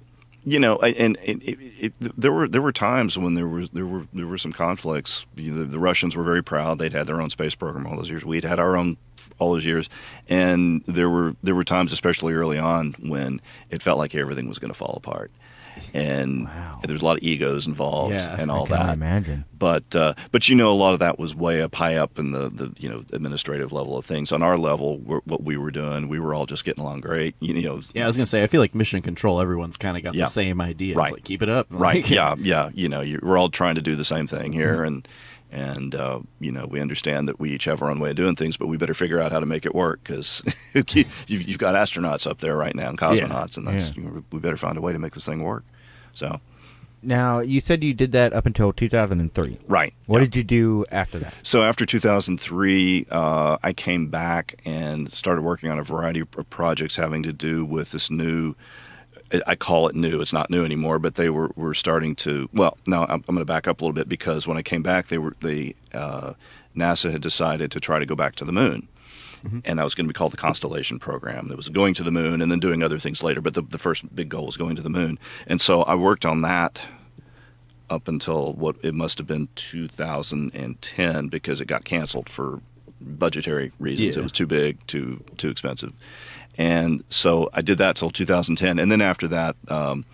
[0.46, 3.86] you know, and, and it, it, there were there were times when there was there
[3.86, 5.26] were there were some conflicts.
[5.36, 8.24] The, the Russians were very proud; they'd had their own space program all those years.
[8.24, 8.98] We'd had our own
[9.40, 9.90] all those years,
[10.30, 13.42] and there were there were times, especially early on, when
[13.72, 15.32] it felt like everything was going to fall apart.
[15.94, 16.80] And Wow.
[16.84, 19.46] there was a lot of egos involved Yeah, and all only that imagine.
[19.58, 22.32] but uh, but you know a lot of that was way up high up in
[22.32, 24.32] the, the you know administrative level of things.
[24.32, 27.36] On our level, what we were doing, we were all just getting along great.
[27.40, 29.40] You know, Yeah, I was gonna say, I feel like mission control.
[29.42, 30.26] Everyone's kind of got Yeah.
[30.26, 30.96] the same idea.
[30.96, 31.08] Right.
[31.08, 31.68] It's like keep it up.
[31.70, 31.96] right?
[32.04, 32.70] Like, yeah, yeah.
[32.74, 35.08] You know, you, we're all trying to do the same thing here, and
[35.56, 38.36] and uh, you know we understand that we each have our own way of doing
[38.36, 40.44] things, but we better figure out how to make it work because
[40.74, 43.96] you've, you've got astronauts up there right now and cosmonauts, and that's Yeah.
[43.96, 45.64] you know, we better find a way to make this thing work.
[46.14, 46.40] So
[47.02, 49.60] Now you said you did that up until 2003.
[49.68, 50.26] right, What yeah.
[50.26, 51.34] did you do after that?
[51.44, 56.96] So after 2003, uh, I came back and started working on a variety of projects
[56.96, 58.56] having to do with this new.
[59.48, 60.22] I call it new.
[60.22, 62.48] It's not new anymore, but they were, were starting to.
[62.54, 64.84] Well, no, I'm, I'm going to back up a little bit because when I came
[64.84, 66.34] back, they were the uh,
[66.76, 68.88] NASA had decided to try to go back to the moon,
[69.66, 71.50] and that was going to be called the Constellation Program.
[71.52, 73.78] It was going to the moon and then doing other things later, but the, the
[73.78, 75.18] first big goal was going to the moon.
[75.48, 76.88] And so I worked on that
[77.90, 82.62] up until what it must have been 2010 because it got canceled for
[83.00, 84.16] budgetary reasons.
[84.16, 84.22] Yeah.
[84.22, 85.94] It was too big, too too expensive,
[86.58, 88.80] and so I did that till 2010.
[88.80, 90.06] And then after that, um,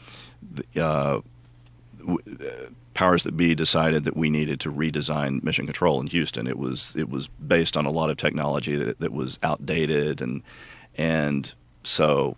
[0.41, 1.21] the, uh,
[1.99, 6.47] w- uh, powers that be decided that we needed to redesign mission control in Houston.
[6.47, 10.41] It was it was based on a lot of technology that that was outdated and
[10.97, 12.35] and so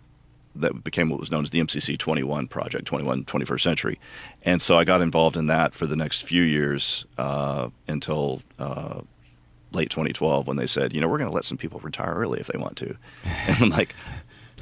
[0.56, 3.98] that became what was known as the MCC 21 project, 21 21st century.
[4.44, 9.00] And so I got involved in that for the next few years uh, until uh,
[9.74, 12.40] late 2012 when they said, you know, we're going to let some people retire early
[12.40, 12.96] if they want to.
[13.46, 13.94] And I'm like,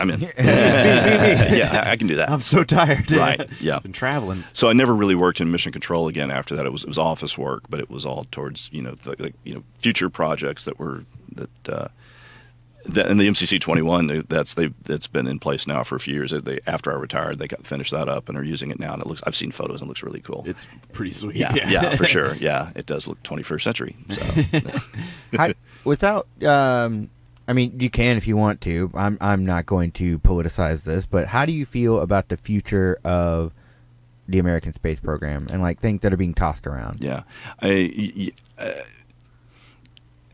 [0.00, 0.20] I'm in.
[0.38, 2.30] yeah, I can do that.
[2.30, 3.10] I'm so tired.
[3.10, 3.78] Right, yeah.
[3.78, 4.44] Been traveling.
[4.52, 6.66] So I never really worked in mission control again after that.
[6.66, 9.32] It was it was office work, but it was all towards you know the, the
[9.44, 11.04] you know future projects that were
[11.34, 11.68] that.
[11.68, 11.88] Uh,
[12.86, 16.14] that, and the MCC 21, that's they that's been in place now for a few
[16.14, 16.32] years.
[16.32, 19.02] They after I retired, they got finished that up and are using it now, and
[19.02, 19.22] it looks.
[19.26, 20.44] I've seen photos and it looks really cool.
[20.46, 21.36] It's pretty sweet.
[21.36, 22.34] yeah, yeah, for sure.
[22.36, 23.96] Yeah, it does look 21st century.
[24.10, 24.22] So
[25.38, 25.52] How,
[25.84, 27.10] without, um,
[27.48, 28.90] I mean, you can if you want to.
[28.94, 32.98] I'm I'm not going to politicize this, but how do you feel about the future
[33.04, 33.52] of
[34.28, 37.02] the American space program and like things that are being tossed around?
[37.02, 37.22] yeah,
[37.60, 38.82] I, y- y- uh,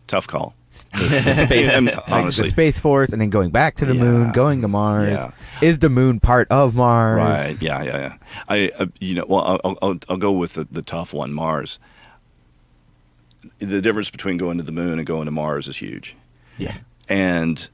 [0.07, 0.55] tough call.
[0.95, 1.47] I
[1.80, 4.68] mean, Like honestly, the space force, and then going back to the moon, going to
[4.68, 5.11] Mars.
[5.11, 5.30] Yeah.
[5.61, 7.18] Is the moon part of Mars?
[7.18, 7.62] Right.
[7.62, 7.82] Yeah.
[7.82, 7.99] Yeah.
[7.99, 8.14] Yeah.
[8.49, 11.78] I, uh, you know, well, I'll, I'll, I'll go with the, the tough one, Mars.
[13.59, 16.16] The difference between going to the moon and going to Mars is huge,
[16.59, 16.78] Yeah.
[17.09, 17.68] and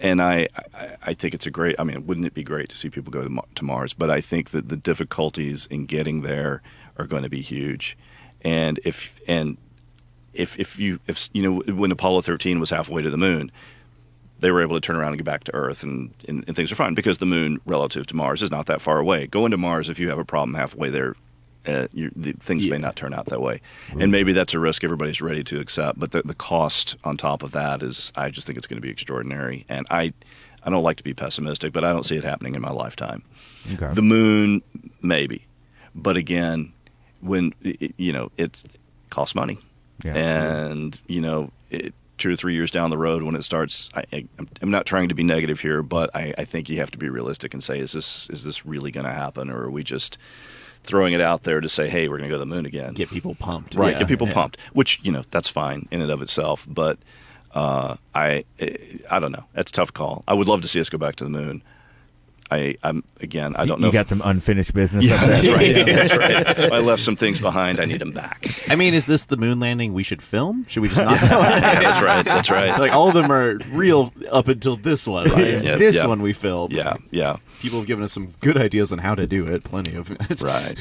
[0.00, 1.76] and I, I I think it's a great.
[1.78, 3.94] I mean, wouldn't it be great to see people go to, to Mars?
[3.94, 6.62] But I think that the difficulties in getting there
[6.98, 7.96] are going to be huge,
[8.42, 9.56] and if and
[10.38, 13.50] if if you if you know when Apollo 13 was halfway to the moon,
[14.40, 16.70] they were able to turn around and get back to Earth, and, and, and things
[16.70, 19.26] are fine because the moon, relative to Mars, is not that far away.
[19.26, 21.16] Going to Mars, if you have a problem halfway there,
[21.66, 23.60] uh, the, things may not turn out that way,
[23.98, 25.98] and maybe that's a risk everybody's ready to accept.
[25.98, 28.86] But the, the cost on top of that is, I just think it's going to
[28.86, 29.66] be extraordinary.
[29.68, 30.12] And I,
[30.62, 33.22] I don't like to be pessimistic, but I don't see it happening in my lifetime.
[33.72, 33.92] Okay.
[33.92, 34.62] The moon,
[35.02, 35.44] maybe,
[35.94, 36.72] but again,
[37.20, 37.52] when
[37.96, 38.62] you know it
[39.10, 39.58] costs money,
[40.04, 40.16] Yeah.
[40.16, 43.88] and you know it two or three years down the road when it starts.
[43.94, 44.26] I,
[44.60, 47.08] I'm not trying to be negative here, but I, I think you have to be
[47.08, 50.18] realistic and say, is this is this really going to happen, or are we just
[50.84, 52.94] throwing it out there to say, hey, we're going to go to the moon again?
[52.94, 53.74] Get people pumped.
[53.74, 54.34] right Yeah, get people yeah.
[54.34, 56.98] pumped which you know that's fine in and of itself but
[57.54, 58.44] uh, I
[59.10, 61.16] I don't know that's a tough call I would love to see us go back
[61.16, 61.62] to the moon
[62.50, 65.04] I I'm again I don't know You if- got some unfinished business.
[65.04, 68.46] yeah that's right yeah, that's right I left some things behind I need them back
[68.68, 70.64] I mean, is this the moon landing we should film?
[70.68, 71.10] Should we just not?
[71.22, 75.30] yeah, that's right that's right like all of them are real up until this one,
[75.30, 75.62] right?
[75.62, 76.06] Yeah, this yeah.
[76.06, 76.72] one we filmed.
[76.72, 79.64] yeah yeah People have given us some good ideas on how to do it.
[79.64, 80.08] Plenty of
[80.42, 80.74] right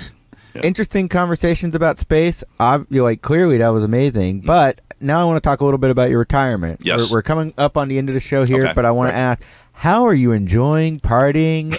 [0.63, 2.43] Interesting conversations about space.
[2.59, 4.41] Ob- you like clearly that was amazing.
[4.41, 4.45] Mm.
[4.45, 6.79] But now I want to talk a little bit about your retirement.
[6.83, 7.09] Yes.
[7.09, 9.05] we're, we're coming up on the end of the show here, Okay, but I want
[9.07, 9.11] right.
[9.11, 9.41] to ask,
[9.77, 11.77] how are you enjoying partying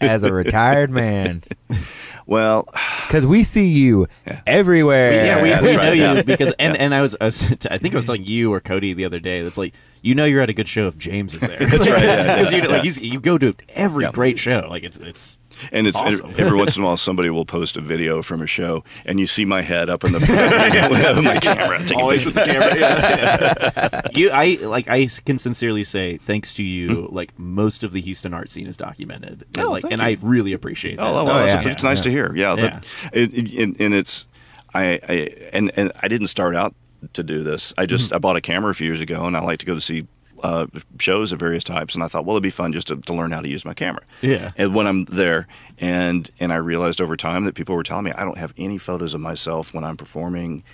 [0.00, 1.42] as a retired man?
[2.26, 2.68] well
[3.06, 4.40] Because we see you Yeah.
[4.46, 5.24] everywhere.
[5.24, 6.82] Yeah, we, we know you because and Yeah.
[6.82, 9.20] and I was, I was I think I was telling you or Cody the other
[9.20, 11.58] day that's like you know you're at a good show if James is there.
[11.58, 12.66] That's right, yeah, yeah, 'Cause you, yeah.
[12.68, 14.12] like he's, you go to every Yeah.
[14.12, 14.66] great show.
[14.70, 15.38] Like it's it's
[15.72, 16.34] And it's Awesome.
[16.38, 19.26] every once in a while somebody will post a video from a show, and you
[19.26, 21.78] see my head up in the front with my camera.
[21.80, 22.76] Taking always with the camera.
[22.78, 24.00] Yeah.
[24.14, 27.08] you, I like I can sincerely say thanks to you.
[27.10, 30.08] Like most of the Houston art scene is documented, and, Oh, like, thank and you.
[30.08, 31.02] I really appreciate that.
[31.06, 31.68] Oh, well, Oh, it's, yeah.
[31.68, 32.34] it's nice to hear.
[32.34, 32.62] Yeah, Yeah.
[32.70, 34.26] That, it, it, and, and it's
[34.74, 36.74] I, I and and I didn't start out
[37.14, 37.72] to do this.
[37.78, 37.88] I Mm-hmm.
[37.88, 39.80] just I bought a camera a few years ago, and I like to go to
[39.80, 40.06] see
[40.42, 40.66] uh,
[40.98, 41.94] shows of various types.
[41.94, 43.74] And I thought, well, it'd be fun just to, to learn how to use my
[43.74, 44.02] camera.
[44.22, 44.48] Yeah.
[44.56, 45.46] And when I'm there,
[45.78, 48.78] and and I realized over time that people were telling me I don't have any
[48.78, 50.64] photos of myself when I'm performing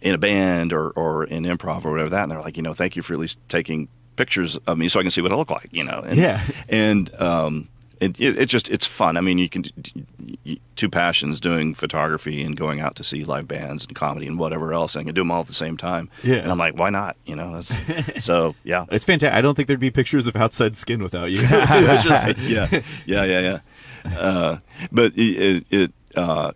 [0.00, 2.22] in a band or or in improv or whatever that.
[2.22, 5.00] And they're like, you know, thank you for at least taking pictures of me so
[5.00, 5.68] I can see what I look like.
[5.72, 6.02] You know.
[6.06, 6.40] And, Yeah.
[6.68, 7.68] and um,
[8.00, 9.16] it, it, it just it's fun.
[9.16, 9.64] I mean, you can
[10.76, 14.72] two passions doing photography and going out to see live bands and comedy and whatever
[14.72, 16.10] else, and I can do them all at the same time.
[16.22, 16.36] Yeah.
[16.36, 17.16] and I'm like, why not?
[17.24, 19.36] You know, that's, so yeah, It's fantastic.
[19.36, 21.36] I don't think there'd be pictures of outside skin without you.
[21.38, 22.66] Just- yeah,
[23.06, 23.40] yeah, yeah,
[24.04, 24.18] yeah.
[24.18, 24.58] Uh,
[24.92, 26.52] but it, it uh,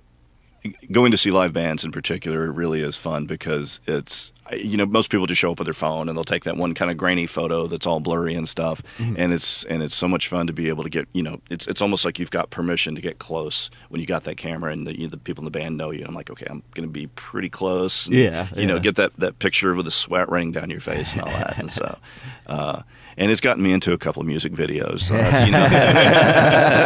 [0.90, 5.10] going to see live bands in particular really is fun because it's you know most
[5.10, 7.26] people just show up with their phone and they'll take that one kind of grainy
[7.26, 10.68] photo that's all blurry and stuff and it's and it's so much fun to be
[10.68, 13.68] able to get you know it's it's almost like you've got permission to get close
[13.90, 15.98] when you got that camera and the, you, the people in the band know you
[16.00, 18.96] and I'm like okay I'm going to be pretty close and, Yeah, you know get
[18.96, 21.98] that that picture with the sweat running down your face and all that and so
[22.46, 22.82] uh,
[23.16, 25.66] and it's gotten me into a couple of music videos so you know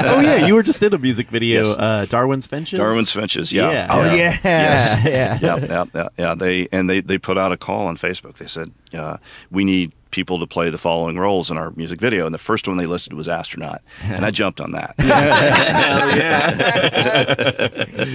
[0.06, 1.76] oh yeah, you were just in a music video, Yes.
[1.78, 2.78] uh, Darwin's Finches.
[2.78, 3.70] Darwin's Finches, yeah.
[3.70, 3.86] Yeah.
[3.90, 5.04] Oh yeah, Yes.
[5.04, 5.38] yeah.
[5.40, 6.34] yeah, yeah, yeah, yeah.
[6.34, 8.36] They and they they put out a call on Facebook.
[8.38, 9.18] They said uh,
[9.50, 12.66] we need people to play the following roles in our music video, and the first
[12.68, 14.94] one they listed was astronaut, and I jumped on that.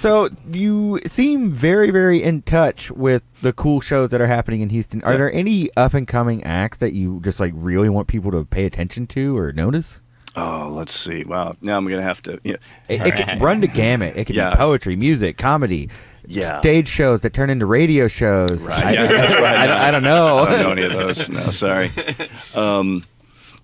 [0.00, 4.68] So you seem very, very in touch with the cool shows that are happening in
[4.68, 5.02] Houston.
[5.02, 5.16] Are Yeah.
[5.18, 8.66] there any up and coming acts that you just like really want people to pay
[8.66, 10.00] attention to or notice?
[10.36, 11.22] oh, let's see.
[11.24, 11.54] Wow.
[11.62, 12.38] Now I'm gonna have to.
[12.44, 12.56] Yeah,
[12.88, 14.14] It, it could run the gamut.
[14.16, 14.50] It could Yeah.
[14.50, 15.88] be poetry, music, comedy,
[16.26, 16.60] Yeah.
[16.60, 18.52] stage shows that turn into radio shows.
[18.52, 18.82] Right.
[18.84, 19.56] I, Yeah, that's right.
[19.56, 20.38] I, don't, I don't know.
[20.38, 21.28] I don't know any of those.
[21.28, 21.90] No, sorry.
[22.54, 23.04] Um,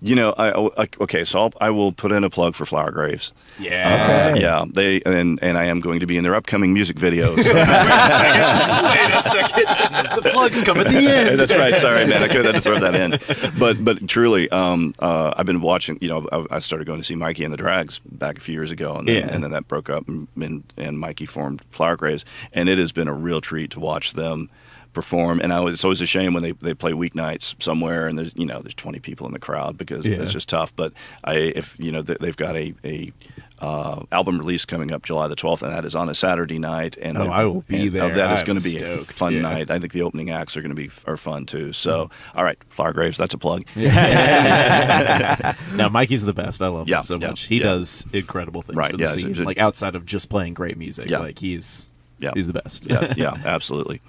[0.01, 0.49] you know, I,
[0.83, 1.23] I okay.
[1.23, 3.33] So I'll, I will put in a plug for Flower Graves.
[3.59, 4.31] Yeah.
[4.33, 7.41] Uh, yeah, they and and I am going to be in their upcoming music videos.
[7.43, 10.23] So- Wait a second.
[10.23, 11.39] The plugs come at the end.
[11.39, 11.75] That's right.
[11.77, 12.23] Sorry, man.
[12.23, 13.19] I could have to throw that in.
[13.59, 15.97] But but truly, um, uh, I've been watching.
[16.01, 18.53] You know, I, I started going to see Mikey and the Drags back a few
[18.53, 19.33] years ago, and then, Yeah.
[19.33, 22.91] and then that broke up, and, and and Mikey formed Flower Graves, and it has
[22.91, 24.49] been a real treat to watch them
[24.93, 25.39] perform.
[25.39, 28.33] And I was, it's always a shame when they, they play weeknights somewhere, and there's
[28.35, 30.17] you know there's 20 people in the crowd because Yeah.
[30.21, 30.75] it's just tough.
[30.75, 33.11] But I if you know they- they've got a a
[33.59, 36.97] uh, album release coming up July the 12th, and that is on a Saturday night.
[36.99, 38.11] And Oh, I will be there.
[38.15, 39.41] that is going to be a fun yeah.
[39.41, 39.69] night.
[39.69, 41.71] I think the opening acts are going to be are fun too.
[41.71, 43.63] So, all right, Flower Graves, that's a plug.
[45.75, 46.61] Now Mikey's the best.
[46.61, 47.41] I love Yeah, him so much.
[47.43, 49.43] He does incredible things Right, for the yeah, scene.
[49.43, 51.09] like outside of just playing great music.
[51.11, 51.89] Like he's
[52.21, 52.31] Yeah.
[52.35, 52.85] he's the best.
[52.87, 54.01] yeah, yeah, absolutely.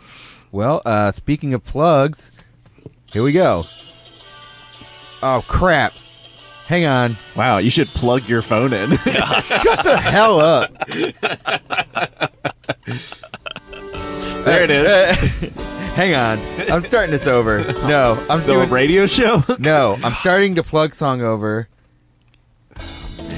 [0.53, 2.31] Well, uh, speaking of plugs,
[3.07, 3.65] here we go.
[5.23, 5.93] Oh crap!
[6.67, 7.17] Hang on.
[7.37, 8.91] wow, you should plug your phone in.
[8.99, 10.73] Shut the hell up.
[14.45, 15.53] there it is.
[15.95, 16.39] Hang on.
[16.71, 17.59] I'm starting this over.
[17.87, 18.71] No, I'm the doing.
[18.71, 19.45] radio show.
[19.59, 21.69] No, I'm starting to plug song over.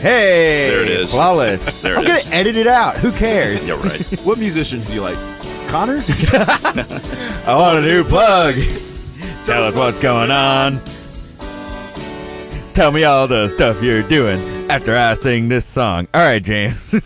[0.05, 1.11] Hey, There it is.
[1.13, 1.63] Flawless.
[1.83, 2.97] There I'm gonna edit it out.
[2.99, 3.67] Who cares?
[3.67, 4.03] Yeah, right.
[4.23, 5.17] what musicians do you like?
[5.69, 6.03] Connor?
[7.47, 8.55] I want a new plug.
[9.47, 10.83] Tell us what's going on.
[12.75, 14.54] Tell me all the stuff you're doing.
[14.71, 16.09] After I sing this song.
[16.15, 16.95] All right, James.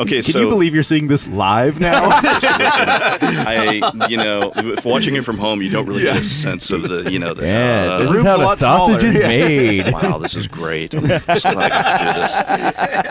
[0.00, 2.00] Okay, Can so you believe you're seeing this live now?
[2.10, 6.88] I, you know, if watching it from home, you don't really get a sense of
[6.88, 7.44] the, you know, the.
[7.44, 9.16] yeah, uh, this is room's how a the lot sausage smaller.
[9.18, 9.92] is made.
[9.92, 10.94] wow, this is great.
[10.94, 12.32] I'm just glad I got to do this.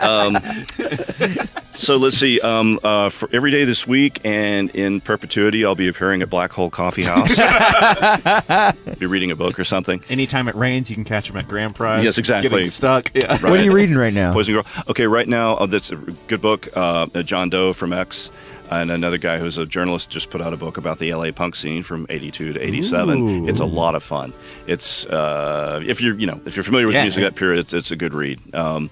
[0.00, 1.46] Um,
[1.80, 2.40] so let's see.
[2.40, 6.52] Um, uh, for every day this week and in perpetuity, I'll be appearing at Black
[6.52, 7.34] Hole Coffee House.
[8.98, 10.02] be reading a book or something.
[10.08, 12.04] Anytime it rains, you can catch them at Grand Prize.
[12.04, 12.50] Yes, exactly.
[12.50, 13.10] Getting stuck.
[13.14, 13.28] Yeah.
[13.32, 13.42] Right.
[13.42, 14.32] What are you reading right now?
[14.32, 14.66] Poison Girl.
[14.88, 16.68] Okay, right now, uh, that's a good book.
[16.74, 18.30] Uh, John Doe from X.
[18.72, 21.56] And another guy who's a journalist just put out a book about the LA punk
[21.56, 23.18] scene from '82 to '87.
[23.18, 23.48] Ooh.
[23.48, 24.32] It's a lot of fun.
[24.68, 27.02] It's uh, if you're you know if you're familiar with Yeah.
[27.02, 28.38] music of that period, it's it's a good read.
[28.54, 28.88] Um,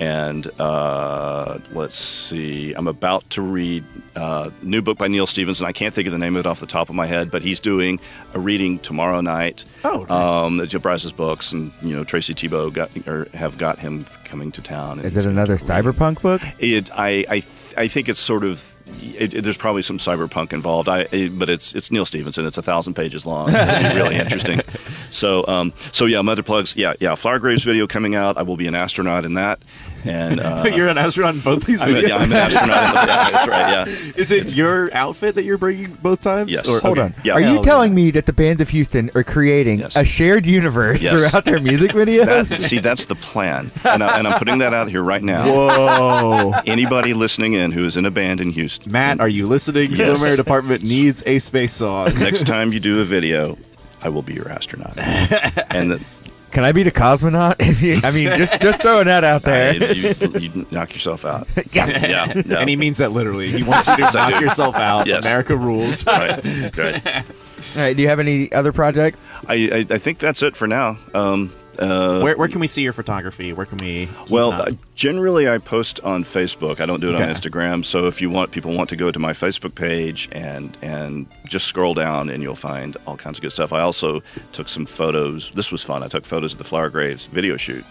[0.00, 3.84] and uh, let's see, I'm about to read
[4.16, 5.66] uh, new book by Neal Stephenson.
[5.66, 7.42] I can't think of the name of it off the top of my head, but
[7.42, 8.00] he's doing
[8.34, 9.64] a reading tomorrow night.
[9.84, 10.10] Oh, nice.
[10.10, 14.50] um, Joe Bryce's books, and you know Tracy Tebow got or have got him coming
[14.52, 15.00] to town.
[15.00, 16.42] Is it another a cyberpunk book?
[16.58, 17.46] It, I, I, th-
[17.76, 18.74] I think it's sort of.
[19.16, 20.88] It, it- there's probably some cyberpunk involved.
[20.88, 22.46] I, it- but it's it's Neal Stephenson.
[22.46, 23.52] It's a thousand pages long.
[24.00, 24.60] Really interesting.
[25.10, 26.76] So, um, so yeah, mother plugs.
[26.76, 27.14] Yeah, yeah.
[27.16, 28.38] Flower Graves video coming out.
[28.38, 29.58] I will be an astronaut in that.
[30.04, 32.08] And uh, you're an astronaut in both these I'm, a- videos.
[32.08, 32.84] yeah, I'm an astronaut.
[32.88, 33.70] In the, yeah, that's right.
[33.88, 34.12] Yeah.
[34.16, 36.50] Is it your outfit that you're bringing both times?
[36.50, 36.68] Yes.
[36.68, 37.06] Or- Hold okay.
[37.06, 37.14] on.
[37.24, 37.34] Yeah.
[37.34, 39.96] Are you Hell telling me that the bands of Houston are creating Yes.
[39.96, 41.12] a shared universe Yes.
[41.12, 42.48] throughout their music videos?
[42.48, 45.44] That, see, that's the plan, and, I, and I'm putting that out here right now.
[45.46, 46.52] Whoa.
[46.66, 49.90] Anybody listening in who is in a band in Houston, Matt, are you listening?
[49.92, 50.18] Yes.
[50.18, 52.14] Swimwear department needs a space song.
[52.18, 53.58] next time you do a video,
[54.02, 54.96] I will be your astronaut.
[54.98, 56.04] And the,
[56.50, 57.56] Can I be the cosmonaut?
[58.04, 59.70] I mean, just just throwing that out there.
[59.70, 61.46] I- you, you knock yourself out.
[61.72, 62.02] Yes.
[62.08, 62.58] Yeah, yeah.
[62.58, 63.52] And he means that literally.
[63.52, 65.06] He wants you to knock yourself out.
[65.06, 65.24] Yes.
[65.24, 66.04] America rules.
[66.06, 66.42] right,
[66.76, 67.06] right.
[67.76, 67.94] All right.
[67.96, 69.18] Do you have any other project?
[69.46, 69.54] I,
[69.88, 70.98] I, I think that's it for now.
[71.14, 73.52] Um, uh, Where, where can we see your photography?
[73.52, 74.08] Where can we?
[74.28, 76.78] well, an eye- generally I post on Facebook.
[76.78, 77.82] I don't do it on Instagram.
[77.86, 81.66] So if you want, people want to go to my Facebook page and and just
[81.66, 83.72] scroll down, and you'll find all kinds of good stuff.
[83.72, 84.20] I also
[84.52, 85.50] took some photos.
[85.54, 86.02] This was fun.
[86.02, 87.82] I took photos of the Flower Graves video shoot,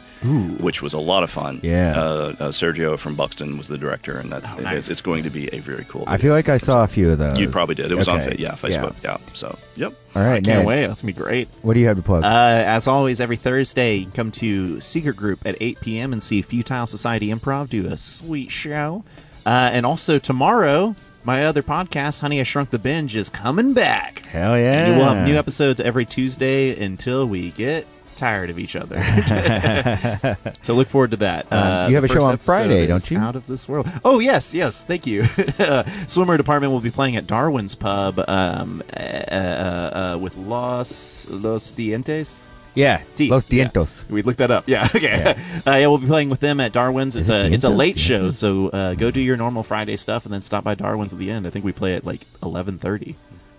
[0.60, 1.60] which was a lot of fun.
[1.64, 2.00] Yeah.
[2.00, 2.04] Uh,
[2.40, 4.78] uh, Sergio from Buxton was the director, and that's Oh, nice.
[4.78, 6.04] it's, it's going to be a very cool.
[6.06, 7.40] I feel like I saw a few of those.
[7.40, 7.92] you probably did.
[7.92, 8.32] It was on, Okay.
[8.36, 8.96] fa- yeah, Facebook.
[9.04, 9.18] Yeah.
[9.34, 9.94] So, yep.
[10.16, 10.38] All right.
[10.38, 10.88] I Can't Ned, wait.
[10.88, 11.48] That's gonna be great.
[11.64, 12.24] What do you have to plug?
[12.24, 16.14] Uh, as always, every Thursday, you can come to Secret Group at 8 p.m.
[16.14, 19.04] and see Futile Society Improv do a sweet show.
[19.46, 24.20] Uh, and also tomorrow, my other podcast, Honey I Shrunk the Binge, is coming back.
[24.26, 24.86] Hell yeah.
[24.88, 27.86] And we'll have new episodes every Tuesday until we get
[28.16, 28.98] tired of each other.
[30.62, 31.48] so look forward to that.
[31.52, 33.18] Uh, Um, you have a show on Friday, don't you?
[33.18, 33.90] Out of this world.
[34.04, 34.84] Oh yes, yes.
[34.84, 35.26] Thank you.
[35.58, 41.28] uh, Swimmer Department will be playing at Darwin's Pub um, uh, uh, uh, with Los
[41.30, 42.52] Los Dientes.
[42.76, 43.02] Yeah.
[43.16, 43.32] Teeth.
[43.32, 43.70] Los Yeah.
[44.10, 44.68] We looked that up.
[44.68, 44.88] Yeah.
[44.96, 45.36] Okay.
[45.66, 47.16] Uh, yeah, we'll be playing with them at Darwin's.
[47.16, 50.26] It's it a it's a late show, so uh, go do your normal Friday stuff
[50.26, 51.46] and then stop by Darwin's at the end.
[51.48, 53.16] I think we play at like eleven thirty.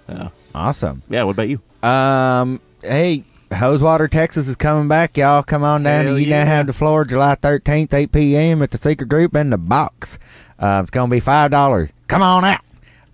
[0.09, 1.03] Uh, Awesome.
[1.09, 1.23] yeah.
[1.25, 1.61] What about you?
[1.89, 2.61] Um.
[2.83, 5.17] Hey, Hosewater, Texas is coming back.
[5.17, 6.45] Y'all come on down Hell to You Now.
[6.47, 8.63] Have the Floor July 13th, 8 p.m.
[8.63, 10.19] at the Secret Group in the box.
[10.59, 11.91] Uh, it's going to be $5.
[12.09, 12.61] Come on out.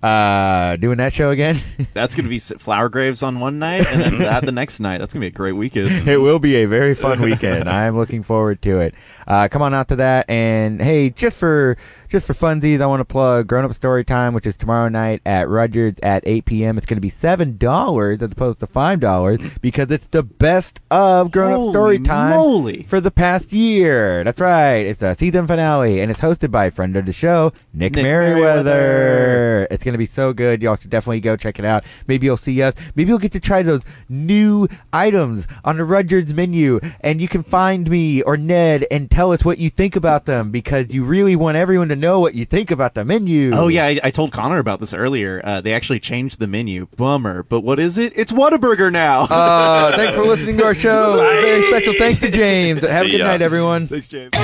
[0.02, 1.56] Uh, doing that show again?
[1.94, 4.98] That's gonna be flower graves on one night, and then that the next night.
[4.98, 6.08] That's gonna be a great weekend.
[6.08, 7.68] it will be a very fun weekend.
[7.68, 8.94] I am looking forward to it.
[9.26, 11.76] Uh, come on out to that, and hey, just for
[12.08, 15.22] just for funsies, I want to plug Grown Up Story Time, which is tomorrow night
[15.26, 16.78] at Rudyard's at 8 p.m.
[16.78, 20.80] It's going to be seven dollars as opposed to five dollars because it's the best
[20.90, 22.82] of Grown Up Holy Story Time moly.
[22.84, 24.22] for the past year.
[24.24, 24.86] That's right.
[24.86, 28.04] It's the season finale, and it's hosted by a friend of the show, Nick, Nick
[28.04, 28.64] Merriweather.
[28.64, 29.68] Merriweather.
[29.70, 30.62] It's going to be so good.
[30.62, 31.84] Y'all should definitely go check it out.
[32.06, 32.74] Maybe you'll see us.
[32.94, 37.42] Maybe you'll get to try those new items on the Rudyard's menu, and you can
[37.42, 41.36] find me or Ned and tell us what you think about them because you really
[41.36, 43.52] want everyone to know what you think about the menu.
[43.54, 45.40] Oh yeah, I, I told Connor about this earlier.
[45.42, 46.88] Uh, they actually changed the menu.
[46.96, 48.12] Bummer, but what is it?
[48.16, 49.22] It's Whataburger now.
[49.22, 51.16] Uh, thanks for listening to our show.
[51.16, 52.82] Very special thanks to James.
[52.84, 53.26] Have a good ya.
[53.26, 53.86] night, everyone.
[53.86, 54.34] Thanks, James.